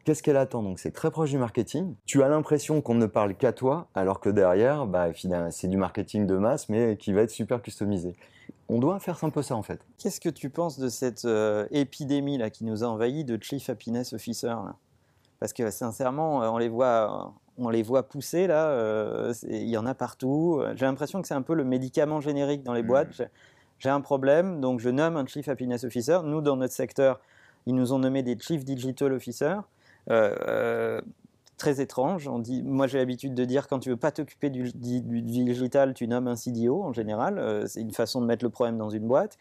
Qu'est-ce 0.05 0.23
qu'elle 0.23 0.37
attend? 0.37 0.62
Donc 0.62 0.79
c'est 0.79 0.90
très 0.90 1.11
proche 1.11 1.31
du 1.31 1.38
marketing. 1.38 1.94
Tu 2.06 2.23
as 2.23 2.29
l'impression 2.29 2.81
qu'on 2.81 2.94
ne 2.94 3.06
parle 3.06 3.35
qu'à 3.35 3.52
toi, 3.52 3.88
alors 3.94 4.20
que 4.20 4.31
derrière, 4.31 4.87
bah, 4.87 5.08
c'est 5.50 5.69
du 5.69 5.76
marketing 5.76 6.26
de 6.26 6.37
masse, 6.37 6.69
mais 6.69 6.96
qui 6.96 7.12
va 7.12 7.23
être 7.23 7.31
super 7.31 7.61
customisé. 7.61 8.14
On 8.70 8.79
doit 8.79 9.00
faire 9.00 9.23
un 9.23 9.31
peu 9.31 9.43
ça 9.43 9.55
en 9.55 9.62
fait. 9.62 9.81
Qu'est-ce 9.99 10.20
que 10.20 10.31
tu 10.31 10.49
penses 10.49 10.79
de 10.79 10.88
cette 10.88 11.25
euh, 11.26 11.67
épidémie 11.70 12.38
là 12.38 12.49
qui 12.49 12.64
nous 12.64 12.85
a 12.85 12.87
envahi 12.87 13.25
de 13.25 13.38
Chief 13.43 13.69
Happiness 13.69 14.14
Officer 14.14 14.46
là? 14.46 14.76
Parce 15.40 15.52
que 15.52 15.70
sincèrement, 15.70 16.43
euh, 16.43 16.49
on 16.49 16.58
les 16.58 16.69
voit, 16.69 17.35
on 17.58 17.69
les 17.70 17.82
voit 17.82 18.08
pousser 18.08 18.46
là. 18.46 18.69
euh, 18.69 19.32
Il 19.49 19.69
y 19.69 19.76
en 19.76 19.87
a 19.87 19.94
partout. 19.94 20.62
J'ai 20.75 20.87
l'impression 20.87 21.20
que 21.20 21.28
c'est 21.28 21.34
un 21.34 21.43
peu 21.43 21.55
le 21.55 21.64
médicament 21.64 22.20
générique 22.20 22.62
dans 22.62 22.72
les 22.75 22.82
Mm. 22.82 22.87
boîtes. 22.87 23.22
J'ai- 23.78 23.88
un 23.90 24.00
problème, 24.00 24.60
donc 24.60 24.81
je 24.81 24.88
nomme 24.90 25.16
un 25.16 25.26
Chief 25.26 25.49
Happiness 25.49 25.84
Officer. 25.84 26.19
Nous, 26.25 26.40
dans 26.40 26.56
notre 26.56 26.72
secteur, 26.75 27.20
ils 27.66 27.75
nous 27.75 27.93
ont 27.93 27.99
nommé 27.99 28.22
des 28.22 28.37
Chief 28.38 28.64
Digital 28.64 29.12
Officer. 29.12 29.56
Euh, 30.10 30.34
euh, 30.49 31.00
très 31.58 31.81
étrange. 31.81 32.28
On 32.28 32.38
dit, 32.38 32.62
moi, 32.62 32.87
j'ai 32.87 32.99
l'habitude 32.99 33.34
de 33.34 33.44
dire 33.44 33.66
quand 33.69 33.81
tu 33.81 33.90
veux 33.90 33.96
pas 33.96 34.12
t'occuper 34.12 34.49
du, 34.49 34.70
du- 34.72 35.00
du 35.00 35.22
digital, 35.22 35.93
tu 35.93 36.06
nommes 36.06 36.28
un 36.28 36.37
CDO 36.37 36.82
en 36.84 36.93
général. 36.93 37.64
C'est 37.66 37.81
une 37.81 37.90
façon 37.93 38.20
de 38.20 38.26
mettre 38.26 38.44
le 38.44 38.50
problème 38.50 38.78
dans 38.78 38.90
une 38.90 39.06
boîte. 39.08 39.37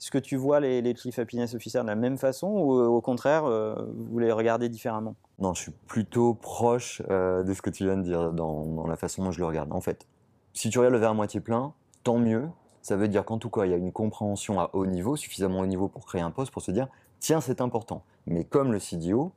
Est-ce 0.00 0.10
que 0.10 0.18
tu 0.18 0.36
vois 0.36 0.60
les, 0.60 0.80
les 0.80 0.96
Chief 0.96 1.18
Happiness 1.18 1.54
Officers 1.54 1.82
de 1.82 1.86
la 1.86 1.94
même 1.94 2.16
façon 2.16 2.48
ou 2.48 2.78
euh, 2.78 2.86
au 2.86 3.02
contraire, 3.02 3.44
euh, 3.44 3.74
vous 3.94 4.18
les 4.18 4.32
regardez 4.32 4.70
différemment? 4.70 5.14
Non, 5.38 5.52
je 5.52 5.62
suis 5.62 5.72
plutôt 5.86 6.32
proche 6.32 7.02
euh, 7.10 7.42
de 7.42 7.52
ce 7.52 7.60
que 7.60 7.68
tu 7.68 7.84
viens 7.84 7.98
de 7.98 8.02
dire 8.02 8.32
dans, 8.32 8.86
la 8.86 8.96
façon 8.96 9.22
dont 9.22 9.30
je 9.30 9.38
le 9.38 9.44
regarde. 9.44 9.70
En 9.72 9.82
fait, 9.82 10.06
si 10.54 10.70
tu 10.70 10.78
regardes 10.78 10.94
le 10.94 11.00
verre 11.00 11.10
à 11.10 11.14
moitié 11.14 11.40
plein, 11.40 11.74
tant 12.02 12.18
mieux. 12.18 12.48
Ça 12.80 12.96
veut 12.96 13.08
dire 13.08 13.26
qu'en 13.26 13.36
tout 13.36 13.50
cas, 13.50 13.66
il 13.66 13.72
y 13.72 13.74
a 13.74 13.76
une 13.76 13.92
compréhension 13.92 14.58
à 14.58 14.70
haut 14.72 14.86
niveau, 14.86 15.16
suffisamment 15.16 15.60
haut 15.60 15.66
niveau 15.66 15.86
pour 15.86 16.06
créer 16.06 16.22
un 16.22 16.30
poste, 16.30 16.50
pour 16.50 16.62
se 16.62 16.70
dire, 16.70 16.88
tiens, 17.18 17.42
c'est 17.42 17.60
important. 17.60 18.02
Mais 18.26 18.44
comme 18.44 18.72
le 18.72 18.78
CDO, 18.78 19.32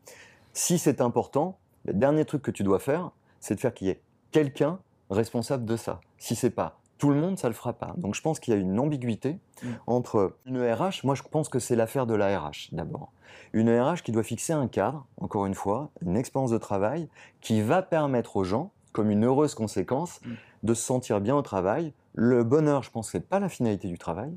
si 0.53 0.79
c'est 0.79 1.01
important, 1.01 1.57
le 1.83 1.93
dernier 1.93 2.23
truc 2.23 2.41
que 2.41 2.51
tu 2.51 2.63
dois 2.63 2.79
faire, 2.79 3.11
c'est 3.41 3.55
de 3.55 3.59
faire 3.59 3.73
qu'il 3.73 3.87
y 3.87 3.89
ait 3.89 3.99
quelqu'un 4.31 4.79
responsable 5.09 5.65
de 5.65 5.75
ça. 5.75 5.99
Si 6.19 6.35
c'est 6.35 6.51
pas 6.51 6.79
tout 7.03 7.09
le 7.09 7.19
monde, 7.19 7.37
ça 7.37 7.49
le 7.49 7.53
fera 7.53 7.73
pas. 7.73 7.93
Donc 7.97 8.15
je 8.15 8.21
pense 8.21 8.39
qu'il 8.39 8.53
y 8.53 8.57
a 8.57 8.59
une 8.61 8.79
ambiguïté 8.79 9.37
Mm. 9.61 9.67
entre 9.87 10.35
une 10.45 10.57
RH. 10.61 11.03
Moi, 11.03 11.15
je 11.15 11.23
pense 11.23 11.49
que 11.49 11.59
c'est 11.59 11.75
l'affaire 11.75 12.05
de 12.05 12.13
la 12.13 12.39
RH 12.39 12.69
d'abord. 12.71 13.11
Une 13.51 13.69
RH 13.69 14.03
qui 14.03 14.13
doit 14.13 14.23
fixer 14.23 14.53
un 14.53 14.67
cadre, 14.69 15.05
encore 15.19 15.45
une 15.45 15.53
fois, 15.53 15.89
une 16.01 16.15
expérience 16.15 16.51
de 16.51 16.57
travail 16.57 17.09
qui 17.41 17.61
va 17.61 17.81
permettre 17.81 18.37
aux 18.37 18.45
gens, 18.45 18.71
comme 18.93 19.09
une 19.11 19.25
heureuse 19.25 19.53
conséquence, 19.53 20.21
Mm. 20.25 20.31
de 20.63 20.73
se 20.73 20.81
sentir 20.81 21.19
bien 21.19 21.35
au 21.35 21.41
travail. 21.41 21.91
Le 22.13 22.45
bonheur, 22.45 22.83
je 22.83 22.89
pense, 22.91 23.11
c'est 23.11 23.27
pas 23.27 23.41
la 23.41 23.49
finalité 23.49 23.89
du 23.89 23.97
travail. 23.97 24.31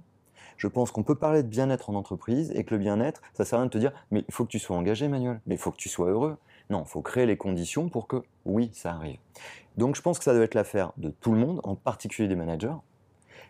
Je 0.56 0.66
pense 0.66 0.90
qu'on 0.90 1.02
peut 1.04 1.14
parler 1.14 1.42
de 1.44 1.49
bien-être 1.49 1.88
en 1.90 1.94
entreprise 1.94 2.50
et 2.56 2.64
que 2.64 2.75
le 2.75 2.80
bien-être, 2.80 3.20
ça 3.35 3.44
sert 3.44 3.58
à 3.58 3.62
rien 3.62 3.66
de 3.66 3.70
te 3.73 3.78
dire, 3.78 3.92
mais 4.11 4.25
il 4.26 4.35
faut 4.35 4.44
que 4.44 4.50
tu 4.50 4.58
sois 4.58 4.76
engagé, 4.76 5.06
Manuel, 5.06 5.40
mais 5.46 5.54
il 5.54 5.58
faut 5.58 5.70
que 5.70 5.76
tu 5.76 5.88
sois 5.88 6.08
heureux. 6.11 6.37
Non, 6.70 6.82
il 6.85 6.88
faut 6.88 7.02
créer 7.02 7.26
les 7.26 7.37
conditions 7.37 7.88
pour 7.88 8.06
que, 8.06 8.23
oui, 8.44 8.70
ça 8.73 8.92
arrive. 8.92 9.18
Donc 9.76 9.94
je 9.94 10.02
pense 10.02 10.18
que 10.18 10.25
ça 10.25 10.35
doit 10.35 10.44
être 10.44 10.54
l'affaire 10.54 10.92
de 10.96 11.11
tout 11.11 11.32
le 11.32 11.38
monde, 11.38 11.61
en 11.64 11.75
particulier 11.75 12.28
des 12.28 12.35
managers, 12.35 12.75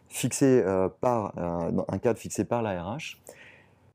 fixé 0.09 0.63
euh, 0.65 0.89
par 1.01 1.33
euh, 1.39 1.83
un 1.89 1.99
cadre 1.99 2.19
fixé 2.19 2.45
par 2.45 2.63
la 2.63 2.83
RH. 2.83 3.19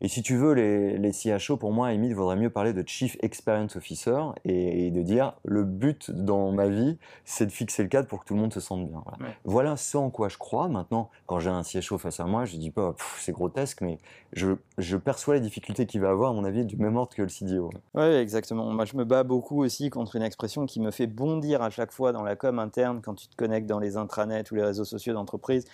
Et 0.04 0.08
si 0.08 0.24
tu 0.24 0.36
veux, 0.36 0.54
les, 0.54 0.98
les 0.98 1.12
CHO, 1.12 1.58
pour 1.58 1.72
moi, 1.72 1.94
Emile, 1.94 2.16
vaudrait 2.16 2.36
mieux 2.36 2.50
parler 2.50 2.74
de 2.74 2.84
Chief 2.88 3.18
Experience 3.22 3.76
Officer 3.76 4.20
et, 4.46 4.88
et 4.88 4.92
de 4.92 5.02
dire 5.04 5.34
le 5.46 5.64
but 5.64 6.10
dans 6.10 6.52
ma 6.52 6.68
vie, 6.70 6.98
c'est 7.24 7.46
de 7.46 7.52
fixer 7.52 7.84
le 7.84 7.90
cadre 7.90 8.08
pour 8.08 8.22
que 8.22 8.26
tout 8.26 8.34
le 8.34 8.40
monde 8.40 8.52
se 8.52 8.60
sente 8.60 8.88
bien. 8.90 9.04
Voilà, 9.06 9.24
Ouais. 9.24 9.38
Voilà 9.46 9.78
ce 9.78 9.98
en 9.98 10.10
quoi 10.10 10.28
je 10.28 10.38
crois. 10.40 10.68
Maintenant, 10.70 11.12
quand 11.28 11.40
j'ai 11.40 11.52
un 11.52 11.62
CHO 11.62 12.00
face 12.00 12.20
à 12.20 12.26
moi, 12.26 12.46
je 12.46 12.58
dis 12.58 12.72
pas 12.72 12.96
c'est 13.20 13.32
grotesque, 13.32 13.82
mais 13.82 14.00
je, 14.34 14.54
je 14.80 14.98
perçois 14.98 15.36
les 15.36 15.40
difficultés 15.40 15.86
qu'il 15.86 16.02
va 16.02 16.10
avoir, 16.10 16.32
à 16.32 16.34
mon 16.34 16.46
avis, 16.46 16.66
du 16.66 16.78
même 16.78 16.98
ordre 16.98 17.14
que 17.16 17.22
le 17.22 17.30
CDO. 17.30 17.70
Oui, 17.94 18.04
exactement. 18.04 18.66
Moi, 18.72 18.86
je 18.86 18.98
me 18.98 19.06
bats 19.06 19.24
beaucoup 19.24 19.64
aussi 19.64 19.92
contre 19.92 20.16
une 20.16 20.24
expression 20.24 20.66
qui 20.66 20.80
me 20.80 20.90
fait 20.90 21.08
bondir 21.08 21.62
à 21.62 21.70
chaque 21.70 21.92
fois 21.92 22.12
dans 22.12 22.24
la 22.24 22.36
com 22.36 22.58
interne 22.58 23.02
quand 23.04 23.14
tu 23.14 23.28
te 23.28 23.36
connectes 23.36 23.68
dans 23.68 23.80
les 23.80 23.98
intranets 23.98 24.52
ou 24.52 24.56
les 24.56 24.64
réseaux 24.64 24.86
sociaux 24.86 25.14
d'entreprise, 25.14 25.66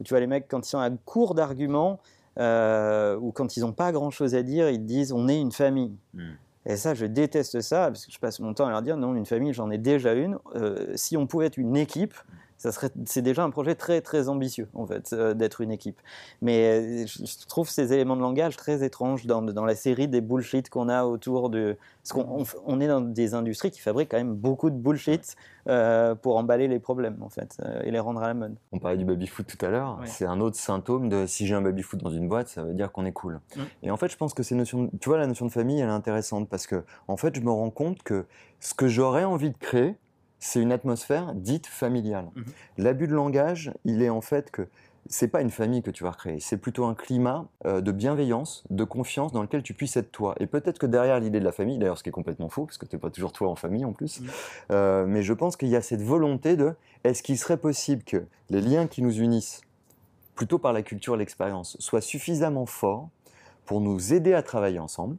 où 0.00 0.04
tu 0.04 0.10
vois 0.10 0.20
les 0.20 0.26
mecs, 0.26 0.48
quand 0.48 0.66
ils 0.66 0.68
sont 0.68 0.78
à 0.80 0.90
court 0.90 1.34
d'arguments 1.34 1.98
euh, 2.40 3.16
ou 3.16 3.32
quand 3.32 3.56
ils 3.56 3.60
n'ont 3.60 3.72
pas 3.72 3.92
grand-chose 3.92 4.34
à 4.34 4.42
dire, 4.42 4.70
ils 4.70 4.84
disent 4.84 5.12
on 5.12 5.28
est 5.28 5.40
une 5.40 5.52
famille. 5.52 5.96
Et 6.66 6.76
ça, 6.76 6.94
je 6.94 7.06
déteste 7.06 7.60
ça, 7.60 7.86
parce 7.86 8.06
que 8.06 8.12
je 8.12 8.18
passe 8.18 8.40
mon 8.40 8.52
temps 8.52 8.66
à 8.66 8.70
leur 8.70 8.82
dire 8.82 8.96
non, 8.96 9.14
une 9.14 9.26
famille, 9.26 9.52
j'en 9.52 9.70
ai 9.70 9.78
déjà 9.78 10.12
une. 10.12 10.38
Euh, 10.56 10.92
si 10.94 11.16
on 11.16 11.26
pouvait 11.26 11.46
être 11.46 11.56
une 11.56 11.76
équipe, 11.76 12.14
Ça 12.60 12.72
serait, 12.72 12.90
c'est 13.06 13.22
déjà 13.22 13.42
un 13.42 13.48
projet 13.48 13.74
très 13.74 14.02
très 14.02 14.28
ambitieux 14.28 14.68
en 14.74 14.86
fait 14.86 15.14
euh, 15.14 15.32
d'être 15.32 15.62
une 15.62 15.70
équipe. 15.70 15.98
Mais 16.42 17.06
euh, 17.06 17.06
je 17.06 17.46
trouve 17.46 17.70
ces 17.70 17.94
éléments 17.94 18.16
de 18.16 18.20
langage 18.20 18.58
très 18.58 18.84
étranges 18.84 19.24
dans, 19.24 19.40
dans 19.40 19.64
la 19.64 19.74
série 19.74 20.08
des 20.08 20.20
bullshit 20.20 20.68
qu'on 20.68 20.90
a 20.90 21.04
autour 21.04 21.48
de. 21.48 21.78
Parce 22.02 22.12
qu'on 22.12 22.44
on, 22.66 22.80
est 22.82 22.86
dans 22.86 23.00
des 23.00 23.32
industries 23.32 23.70
qui 23.70 23.80
fabriquent 23.80 24.10
quand 24.10 24.18
même 24.18 24.34
beaucoup 24.34 24.68
de 24.68 24.74
bullshit 24.74 25.36
euh, 25.68 26.14
pour 26.14 26.36
emballer 26.36 26.68
les 26.68 26.80
problèmes 26.80 27.16
en 27.22 27.30
fait 27.30 27.56
et 27.82 27.90
les 27.90 27.98
rendre 27.98 28.22
à 28.22 28.28
la 28.28 28.34
mode. 28.34 28.56
On 28.72 28.78
parlait 28.78 28.98
du 28.98 29.06
baby 29.06 29.26
foot 29.26 29.46
tout 29.46 29.64
à 29.64 29.70
l'heure. 29.70 29.98
C'est 30.04 30.26
un 30.26 30.38
autre 30.40 30.56
symptôme 30.56 31.08
de 31.08 31.24
si 31.24 31.46
j'ai 31.46 31.54
un 31.54 31.62
baby 31.62 31.80
foot 31.80 32.02
dans 32.02 32.10
une 32.10 32.28
boîte, 32.28 32.48
ça 32.48 32.62
veut 32.62 32.74
dire 32.74 32.92
qu'on 32.92 33.06
est 33.06 33.12
cool. 33.12 33.40
Et 33.82 33.90
en 33.90 33.96
fait, 33.96 34.08
je 34.08 34.18
pense 34.18 34.34
que 34.34 34.42
ces 34.42 34.54
notions, 34.54 34.90
tu 35.00 35.08
vois, 35.08 35.16
la 35.16 35.26
notion 35.26 35.46
de 35.46 35.50
famille, 35.50 35.80
elle 35.80 35.88
est 35.88 35.92
intéressante 35.92 36.46
parce 36.50 36.66
que 36.66 36.84
en 37.08 37.16
fait, 37.16 37.34
je 37.34 37.40
me 37.40 37.50
rends 37.50 37.70
compte 37.70 38.02
que 38.02 38.26
ce 38.58 38.74
que 38.74 38.86
j'aurais 38.86 39.24
envie 39.24 39.50
de 39.50 39.56
créer, 39.56 39.96
c'est 40.40 40.60
une 40.60 40.72
atmosphère 40.72 41.34
dite 41.34 41.66
familiale. 41.66 42.30
Mhm. 42.34 42.44
L'abus 42.78 43.06
de 43.06 43.14
langage, 43.14 43.72
il 43.84 44.02
est 44.02 44.08
en 44.08 44.20
fait 44.20 44.50
que 44.50 44.66
c'est 45.06 45.28
pas 45.28 45.40
une 45.40 45.50
famille 45.50 45.82
que 45.82 45.90
tu 45.90 46.04
vas 46.04 46.10
recréer, 46.10 46.40
c'est 46.40 46.58
plutôt 46.58 46.84
un 46.84 46.94
climat 46.94 47.46
euh, 47.66 47.80
de 47.80 47.90
bienveillance, 47.90 48.64
de 48.70 48.84
confiance 48.84 49.32
dans 49.32 49.42
lequel 49.42 49.62
tu 49.62 49.74
puisses 49.74 49.96
être 49.96 50.12
toi. 50.12 50.34
Et 50.40 50.46
peut-être 50.46 50.78
que 50.78 50.86
derrière 50.86 51.18
l'idée 51.20 51.40
de 51.40 51.44
la 51.44 51.52
famille, 51.52 51.78
d'ailleurs 51.78 51.98
ce 51.98 52.02
qui 52.02 52.10
est 52.10 52.12
complètement 52.12 52.48
faux, 52.48 52.66
parce 52.66 52.78
que 52.78 52.86
tu 52.86 52.96
n'es 52.96 53.00
pas 53.00 53.10
toujours 53.10 53.32
toi 53.32 53.48
en 53.48 53.56
famille 53.56 53.84
en 53.84 53.92
plus, 53.92 54.20
mhm. 54.20 54.28
euh, 54.72 55.06
mais 55.06 55.22
je 55.22 55.32
pense 55.32 55.56
qu'il 55.56 55.68
y 55.68 55.76
a 55.76 55.82
cette 55.82 56.02
volonté 56.02 56.56
de, 56.56 56.74
est-ce 57.04 57.22
qu'il 57.22 57.38
serait 57.38 57.56
possible 57.56 58.02
que 58.02 58.24
les 58.50 58.60
liens 58.60 58.86
qui 58.86 59.02
nous 59.02 59.18
unissent, 59.18 59.62
plutôt 60.34 60.58
par 60.58 60.72
la 60.72 60.82
culture 60.82 61.14
et 61.14 61.18
l'expérience, 61.18 61.76
soient 61.80 62.00
suffisamment 62.00 62.66
forts 62.66 63.08
pour 63.64 63.80
nous 63.80 64.12
aider 64.12 64.34
à 64.34 64.42
travailler 64.42 64.78
ensemble 64.78 65.16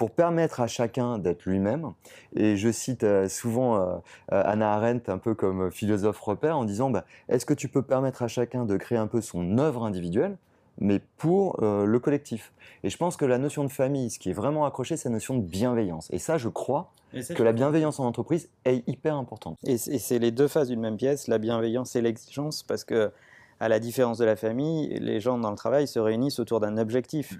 pour 0.00 0.12
permettre 0.12 0.60
à 0.60 0.66
chacun 0.66 1.18
d'être 1.18 1.44
lui-même. 1.44 1.92
Et 2.34 2.56
je 2.56 2.72
cite 2.72 3.04
euh, 3.04 3.28
souvent 3.28 3.76
euh, 3.76 3.96
euh, 4.32 4.42
Anna 4.46 4.72
Arendt 4.72 5.12
un 5.12 5.18
peu 5.18 5.34
comme 5.34 5.70
philosophe 5.70 6.18
repère 6.20 6.56
en 6.56 6.64
disant 6.64 6.88
bah, 6.88 7.04
est-ce 7.28 7.44
que 7.44 7.52
tu 7.52 7.68
peux 7.68 7.82
permettre 7.82 8.22
à 8.22 8.26
chacun 8.26 8.64
de 8.64 8.78
créer 8.78 8.96
un 8.96 9.08
peu 9.08 9.20
son 9.20 9.58
œuvre 9.58 9.84
individuelle 9.84 10.38
mais 10.78 11.02
pour 11.18 11.60
le 11.60 11.98
collectif? 11.98 12.54
Et 12.82 12.88
je 12.88 12.96
pense 12.96 13.18
que 13.18 13.26
la 13.26 13.36
notion 13.36 13.62
de 13.62 13.68
famille, 13.68 14.08
ce 14.08 14.18
qui 14.18 14.30
est 14.30 14.32
vraiment 14.32 14.64
accroché, 14.64 14.96
c'est 14.96 15.10
la 15.10 15.16
notion 15.16 15.36
de 15.36 15.42
bienveillance. 15.42 16.08
Et 16.10 16.18
ça, 16.18 16.38
je 16.38 16.48
crois 16.48 16.90
que 17.12 17.42
la 17.42 17.52
bienveillance 17.52 18.00
en 18.00 18.06
entreprise 18.06 18.48
est 18.64 18.88
hyper 18.88 19.14
importante. 19.16 19.58
Et 19.64 19.76
c'est 19.76 20.18
les 20.18 20.30
deux 20.30 20.48
phases 20.48 20.68
d'une 20.68 20.80
même 20.80 20.96
pièce, 20.96 21.28
la 21.28 21.36
bienveillance 21.36 21.94
et 21.96 22.00
l'exigence, 22.00 22.62
parce 22.62 22.84
que 22.84 23.12
à 23.58 23.68
la 23.68 23.78
différence 23.78 24.16
de 24.16 24.24
la 24.24 24.36
famille, 24.36 24.88
les 24.98 25.20
gens 25.20 25.36
dans 25.36 25.50
le 25.50 25.56
travail 25.56 25.86
se 25.86 25.98
réunissent 25.98 26.38
autour 26.38 26.60
d'un 26.60 26.78
objectif. 26.78 27.38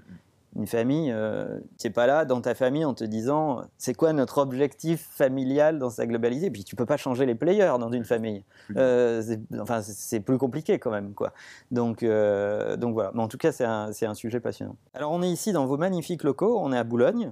Une 0.57 0.67
famille, 0.67 1.11
euh, 1.13 1.59
tu 1.79 1.87
n'es 1.87 1.93
pas 1.93 2.07
là 2.07 2.25
dans 2.25 2.41
ta 2.41 2.55
famille 2.55 2.83
en 2.83 2.93
te 2.93 3.05
disant 3.05 3.61
c'est 3.77 3.93
quoi 3.93 4.11
notre 4.11 4.39
objectif 4.39 5.07
familial 5.09 5.79
dans 5.79 5.89
sa 5.89 6.05
globalité? 6.05 6.51
Puis 6.51 6.65
tu 6.65 6.75
peux 6.75 6.85
pas 6.85 6.97
changer 6.97 7.25
les 7.25 7.35
players 7.35 7.77
dans 7.79 7.91
une 7.91 8.03
famille. 8.03 8.43
Euh, 8.75 9.23
enfin, 9.59 9.81
c'est 9.81 10.19
plus 10.19 10.37
compliqué 10.37 10.77
quand 10.77 10.91
même. 10.91 11.13
Quoi. 11.13 11.31
Donc, 11.71 12.03
euh, 12.03 12.75
donc 12.75 12.93
voilà. 12.93 13.11
Mais 13.13 13.21
en 13.21 13.29
tout 13.29 13.37
cas, 13.37 13.53
c'est 13.53 13.63
un, 13.63 13.91
un, 14.01 14.13
sujet 14.13 14.41
passionnant. 14.41 14.75
Alors, 14.93 15.11
on 15.11 15.21
est 15.21 15.29
ici 15.29 15.53
dans 15.53 15.65
vos 15.65 15.77
magnifiques 15.77 16.23
locaux. 16.23 16.59
On 16.61 16.73
est 16.73 16.77
à 16.77 16.83
Boulogne. 16.83 17.31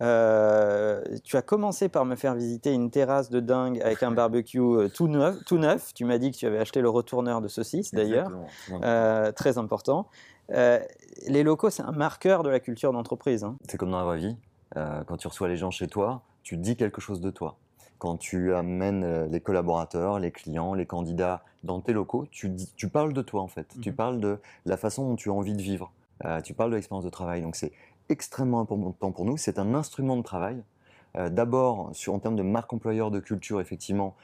Euh, 0.00 1.02
tu 1.24 1.36
as 1.36 1.42
commencé 1.42 1.88
par 1.88 2.04
me 2.04 2.14
faire 2.14 2.34
visiter 2.34 2.72
une 2.72 2.90
terrasse 2.90 3.30
de 3.30 3.40
dingue 3.40 3.80
avec 3.80 4.02
un 4.02 4.10
barbecue 4.12 4.90
tout 4.94 5.08
neuf. 5.08 5.36
Tout 5.46 5.58
neuf. 5.58 5.94
Tu 5.94 6.04
m'as 6.04 6.18
dit 6.18 6.32
que 6.32 6.36
tu 6.36 6.46
avais 6.46 6.58
acheté 6.58 6.82
le 6.82 6.90
retourneur 6.90 7.40
de 7.40 7.48
saucisses 7.48 7.94
d'ailleurs. 7.94 8.30
très 9.34 9.56
important. 9.56 10.06
Euh, 10.50 10.80
les 11.26 11.42
locaux, 11.42 11.70
c'est 11.70 11.82
un 11.82 11.92
marqueur 11.92 12.42
de 12.42 12.48
la 12.48 12.60
culture 12.60 12.92
d'entreprise. 12.92 13.44
Hein. 13.44 13.56
C'est 13.68 13.76
comme 13.76 13.90
dans 13.90 13.98
la 13.98 14.04
vraie 14.04 14.18
vie. 14.18 14.36
Euh, 14.76 15.02
quand 15.04 15.16
tu 15.16 15.28
reçois 15.28 15.48
les 15.48 15.56
gens 15.56 15.70
chez 15.70 15.88
toi, 15.88 16.22
tu 16.42 16.56
dis 16.56 16.76
quelque 16.76 17.00
chose 17.00 17.20
de 17.20 17.30
toi. 17.30 17.56
Quand 17.98 18.16
tu 18.16 18.54
amènes 18.54 19.04
euh, 19.04 19.26
les 19.26 19.40
collaborateurs, 19.40 20.18
les 20.18 20.30
clients, 20.30 20.74
les 20.74 20.86
candidats 20.86 21.42
dans 21.64 21.80
tes 21.80 21.92
locaux, 21.92 22.26
tu, 22.30 22.52
tu 22.76 22.88
parles 22.88 23.12
de 23.12 23.22
toi 23.22 23.42
en 23.42 23.48
fait. 23.48 23.66
Tu 23.80 23.90
mhm. 23.90 23.96
parles 23.96 24.20
de 24.20 24.38
la 24.64 24.76
façon 24.76 25.08
dont 25.08 25.16
tu 25.16 25.30
as 25.30 25.32
envie 25.32 25.54
de 25.54 25.62
vivre. 25.62 25.92
tu 26.44 26.54
parles 26.54 26.70
de 26.70 26.76
l'expérience 26.76 27.04
de 27.04 27.10
travail. 27.10 27.42
Donc 27.42 27.56
c'est 27.56 27.72
extrêmement 28.08 28.60
important 28.60 29.12
pour 29.12 29.24
nous. 29.24 29.36
C'est 29.36 29.58
un 29.58 29.74
instrument 29.74 30.16
de 30.16 30.22
travail. 30.22 30.62
D'abord, 31.14 31.90
en 32.08 32.18
termes 32.18 32.36
de 32.36 32.42
marque 32.42 32.72
employeur, 32.72 33.10
de 33.10 33.18
culture, 33.18 33.60
effectivement, 33.60 34.14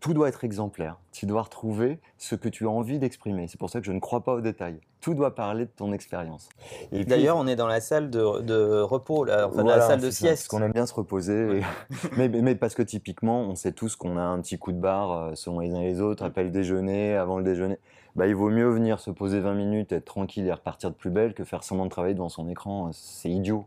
tout 0.00 0.14
doit 0.14 0.28
être 0.28 0.44
exemplaire. 0.44 0.96
Tu 1.12 1.26
dois 1.26 1.42
retrouver 1.42 1.98
ce 2.18 2.34
que 2.34 2.48
tu 2.48 2.66
as 2.66 2.70
envie 2.70 2.98
d'exprimer. 2.98 3.48
C'est 3.48 3.58
pour 3.58 3.70
ça 3.70 3.80
que 3.80 3.86
je 3.86 3.92
ne 3.92 3.98
crois 3.98 4.22
pas 4.22 4.34
aux 4.34 4.40
détails. 4.40 4.78
Tout 5.00 5.14
doit 5.14 5.34
parler 5.34 5.64
de 5.64 5.70
ton 5.70 5.92
expérience. 5.92 6.48
D'ailleurs, 6.92 7.36
on 7.36 7.46
est 7.46 7.56
dans 7.56 7.66
la 7.66 7.80
salle 7.80 8.10
de, 8.10 8.80
repos, 8.80 9.26
enfin 9.28 9.64
la 9.64 9.80
salle 9.80 10.00
de 10.00 10.10
sieste. 10.10 10.42
Parce 10.42 10.48
qu'on 10.48 10.62
aime 10.62 10.72
bien 10.72 10.86
se 10.86 10.94
reposer. 10.94 11.62
mais, 12.16 12.54
parce 12.54 12.74
que 12.74 12.82
typiquement, 12.82 13.42
on 13.42 13.54
sait 13.54 13.72
tous 13.72 13.96
qu'on 13.96 14.16
a 14.16 14.22
un 14.22 14.40
petit 14.40 14.58
coup 14.58 14.72
de 14.72 14.78
barre 14.78 15.12
euh, 15.12 15.34
selon 15.34 15.60
les 15.60 15.72
uns 15.72 15.80
et 15.80 15.88
les 15.88 16.00
autres, 16.00 16.24
après 16.24 16.44
le 16.44 16.50
déjeuner, 16.50 17.16
avant 17.16 17.38
le 17.38 17.44
déjeuner. 17.44 17.78
Bah, 18.16 18.26
il 18.26 18.34
vaut 18.34 18.50
mieux 18.50 18.68
venir 18.68 18.98
se 19.00 19.10
poser 19.10 19.40
20 19.40 19.54
minutes, 19.54 19.92
être 19.92 20.04
tranquille 20.04 20.46
et 20.46 20.52
repartir 20.52 20.90
de 20.90 20.94
plus 20.94 21.10
belle 21.10 21.34
que 21.34 21.44
faire 21.44 21.62
semblant 21.62 21.84
de 21.84 21.90
travailler 21.90 22.14
devant 22.14 22.28
son 22.28 22.48
écran. 22.48 22.90
C'est 22.92 23.30
idiot. 23.30 23.66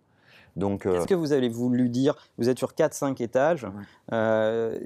Donc, 0.56 0.84
Qu'est-ce 0.84 1.04
euh, 1.04 1.06
que 1.06 1.14
vous 1.14 1.32
avez 1.32 1.50
voulu 1.50 1.90
dire? 1.90 2.16
Vous 2.38 2.50
êtes 2.50 2.58
sur 2.58 2.74
4-5 2.74 3.22
étages. 3.22 3.68
Euh, 4.12 4.78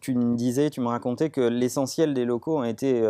tu 0.00 0.14
me 0.14 0.34
disais, 0.34 0.70
tu 0.70 0.80
me 0.80 0.88
racontais 0.88 1.30
que 1.30 1.40
l'essentiel 1.40 2.14
des 2.14 2.24
locaux 2.24 2.58
ont 2.58 2.64
été 2.64 3.02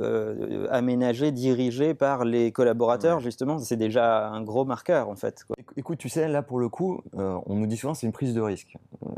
euh, 0.00 0.66
aménagés, 0.70 1.30
dirigés 1.32 1.94
par 1.94 2.24
les 2.24 2.52
collaborateurs, 2.52 3.20
justement. 3.20 3.58
C'est 3.58 3.76
déjà 3.76 4.28
un 4.28 4.42
gros 4.42 4.64
marqueur, 4.64 5.08
en 5.08 5.16
fait. 5.16 5.44
Écoute, 5.76 5.98
tu 5.98 6.08
sais, 6.08 6.28
là, 6.28 6.42
pour 6.42 6.58
le 6.58 6.68
coup, 6.68 7.02
on 7.14 7.54
nous 7.54 7.66
dit 7.66 7.76
souvent 7.76 7.94
c'est 7.94 8.06
une 8.06 8.12
prise 8.12 8.34
de 8.34 8.40
risque. 8.40 8.76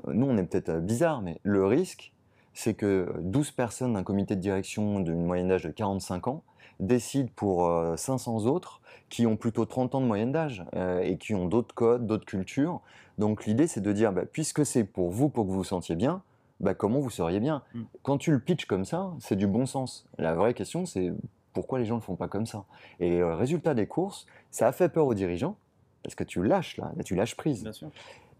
nous, 0.09 0.27
on 0.27 0.37
est 0.37 0.45
peut-être 0.45 0.81
bizarre, 0.81 1.23
mais 1.23 1.39
le 1.43 1.65
risque, 1.67 2.13
c'est 2.53 2.75
que 2.75 3.13
12 3.21 3.51
personnes 3.53 3.93
d'un 3.93 4.03
comité 4.03 4.35
de 4.35 4.41
direction 4.41 5.01
d'une 5.01 5.25
moyenne 5.25 5.49
d'âge 5.49 5.65
de 5.65 5.71
45 5.71 6.29
ans 6.29 6.43
décident 6.81 7.31
pour 7.35 7.71
500 7.97 8.47
autres 8.47 8.81
qui 9.09 9.27
ont 9.27 9.37
plutôt 9.37 9.65
30 9.65 9.95
ans 9.95 10.01
de 10.01 10.07
moyenne 10.07 10.33
d'âge 10.33 10.65
euh, 10.75 11.01
et 11.01 11.17
qui 11.17 11.35
ont 11.35 11.47
d'autres 11.47 11.75
codes, 11.75 12.07
d'autres 12.07 12.27
cultures. 12.27 12.81
Donc 13.19 13.47
l'idée, 13.47 13.67
c'est 13.67 13.81
de 13.81 13.93
dire, 13.93 14.13
bah, 14.13 14.23
puisque 14.31 14.67
c'est 14.67 14.85
pour 14.85 15.11
vous, 15.11 15.29
pour 15.29 15.45
que 15.45 15.51
vous 15.51 15.59
vous 15.59 15.65
sentiez 15.65 15.95
bien, 15.95 16.23
bah, 16.61 16.75
comment 16.75 16.99
vous 16.99 17.11
seriez 17.11 17.41
bien? 17.41 17.63
Mm. 17.75 17.83
Quand 18.03 18.19
tu 18.19 18.33
le 18.33 18.41
pitches 18.41 18.67
comme 18.67 18.85
ça, 18.85 19.13
c'est 19.21 19.37
du 19.37 19.47
bon 19.47 19.67
sens. 19.67 20.07
La 20.19 20.35
vraie 20.35 20.55
question, 20.55 20.87
c'est 20.87 21.13
pourquoi 21.53 21.79
les 21.79 21.85
gens 21.85 21.97
ne 21.97 22.01
le 22.01 22.05
font 22.05 22.17
pas 22.17 22.29
comme 22.29 22.47
ça? 22.47 22.65
Et 23.01 23.19
le 23.19 23.35
résultat 23.35 23.75
des 23.75 23.87
courses, 23.87 24.27
ça 24.51 24.67
a 24.69 24.73
fait 24.73 24.89
peur 24.89 25.07
aux 25.07 25.15
dirigeants, 25.15 25.57
parce 26.03 26.15
que 26.15 26.25
tu 26.25 26.43
lâches 26.43 26.77
là, 26.77 26.93
là 26.97 27.03
tu 27.03 27.15
lâches 27.15 27.37
prise. 27.37 27.63
Bien 27.63 27.73
sûr. 27.73 27.91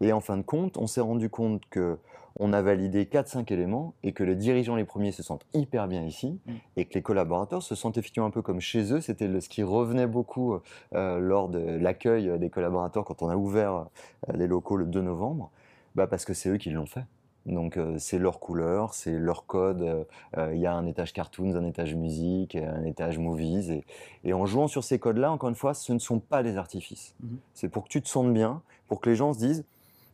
Et 0.01 0.13
en 0.13 0.21
fin 0.21 0.37
de 0.37 0.43
compte, 0.43 0.77
on 0.77 0.87
s'est 0.87 1.01
rendu 1.01 1.29
compte 1.29 1.63
que 1.69 1.97
on 2.39 2.53
a 2.53 2.61
validé 2.61 3.05
4-5 3.05 3.51
éléments 3.51 3.93
et 4.03 4.11
que 4.13 4.23
les 4.23 4.35
dirigeants 4.35 4.75
les 4.75 4.85
premiers 4.85 5.11
se 5.11 5.23
sentent 5.23 5.45
hyper 5.53 5.87
bien 5.87 6.03
ici 6.03 6.39
mm. 6.45 6.53
et 6.77 6.85
que 6.85 6.93
les 6.93 7.01
collaborateurs 7.01 7.63
se 7.63 7.75
sentent 7.75 7.97
effectivement 7.97 8.27
un 8.27 8.31
peu 8.31 8.41
comme 8.41 8.59
chez 8.59 8.93
eux. 8.93 9.01
C'était 9.01 9.41
ce 9.41 9.49
qui 9.49 9.63
revenait 9.63 10.07
beaucoup 10.07 10.57
euh, 10.93 11.19
lors 11.19 11.49
de 11.49 11.59
l'accueil 11.59 12.37
des 12.39 12.49
collaborateurs 12.49 13.05
quand 13.05 13.21
on 13.21 13.29
a 13.29 13.35
ouvert 13.35 13.73
euh, 14.29 14.33
les 14.35 14.47
locaux 14.47 14.77
le 14.77 14.85
2 14.85 15.01
novembre, 15.01 15.51
bah 15.95 16.07
parce 16.07 16.25
que 16.25 16.33
c'est 16.33 16.49
eux 16.49 16.57
qui 16.57 16.69
l'ont 16.69 16.85
fait. 16.85 17.05
Donc 17.45 17.77
euh, 17.77 17.95
c'est 17.97 18.19
leur 18.19 18.39
couleur, 18.39 18.93
c'est 18.93 19.17
leur 19.17 19.45
code. 19.45 20.05
Il 20.37 20.59
y 20.59 20.67
a 20.67 20.73
un 20.73 20.85
étage 20.85 21.13
cartoons, 21.13 21.55
un 21.55 21.65
étage 21.65 21.95
musique, 21.95 22.55
un 22.55 22.83
étage 22.83 23.17
movies. 23.17 23.71
Et, 23.71 23.85
et 24.25 24.33
en 24.33 24.45
jouant 24.45 24.67
sur 24.67 24.83
ces 24.83 24.99
codes-là, 24.99 25.31
encore 25.31 25.49
une 25.49 25.55
fois, 25.55 25.73
ce 25.73 25.93
ne 25.93 25.99
sont 25.99 26.19
pas 26.19 26.43
des 26.43 26.57
artifices. 26.57 27.15
Mm-hmm. 27.23 27.37
C'est 27.53 27.69
pour 27.69 27.85
que 27.85 27.89
tu 27.89 28.01
te 28.01 28.09
sentes 28.09 28.33
bien, 28.33 28.61
pour 28.87 28.99
que 28.99 29.09
les 29.09 29.15
gens 29.15 29.33
se 29.33 29.39
disent 29.39 29.65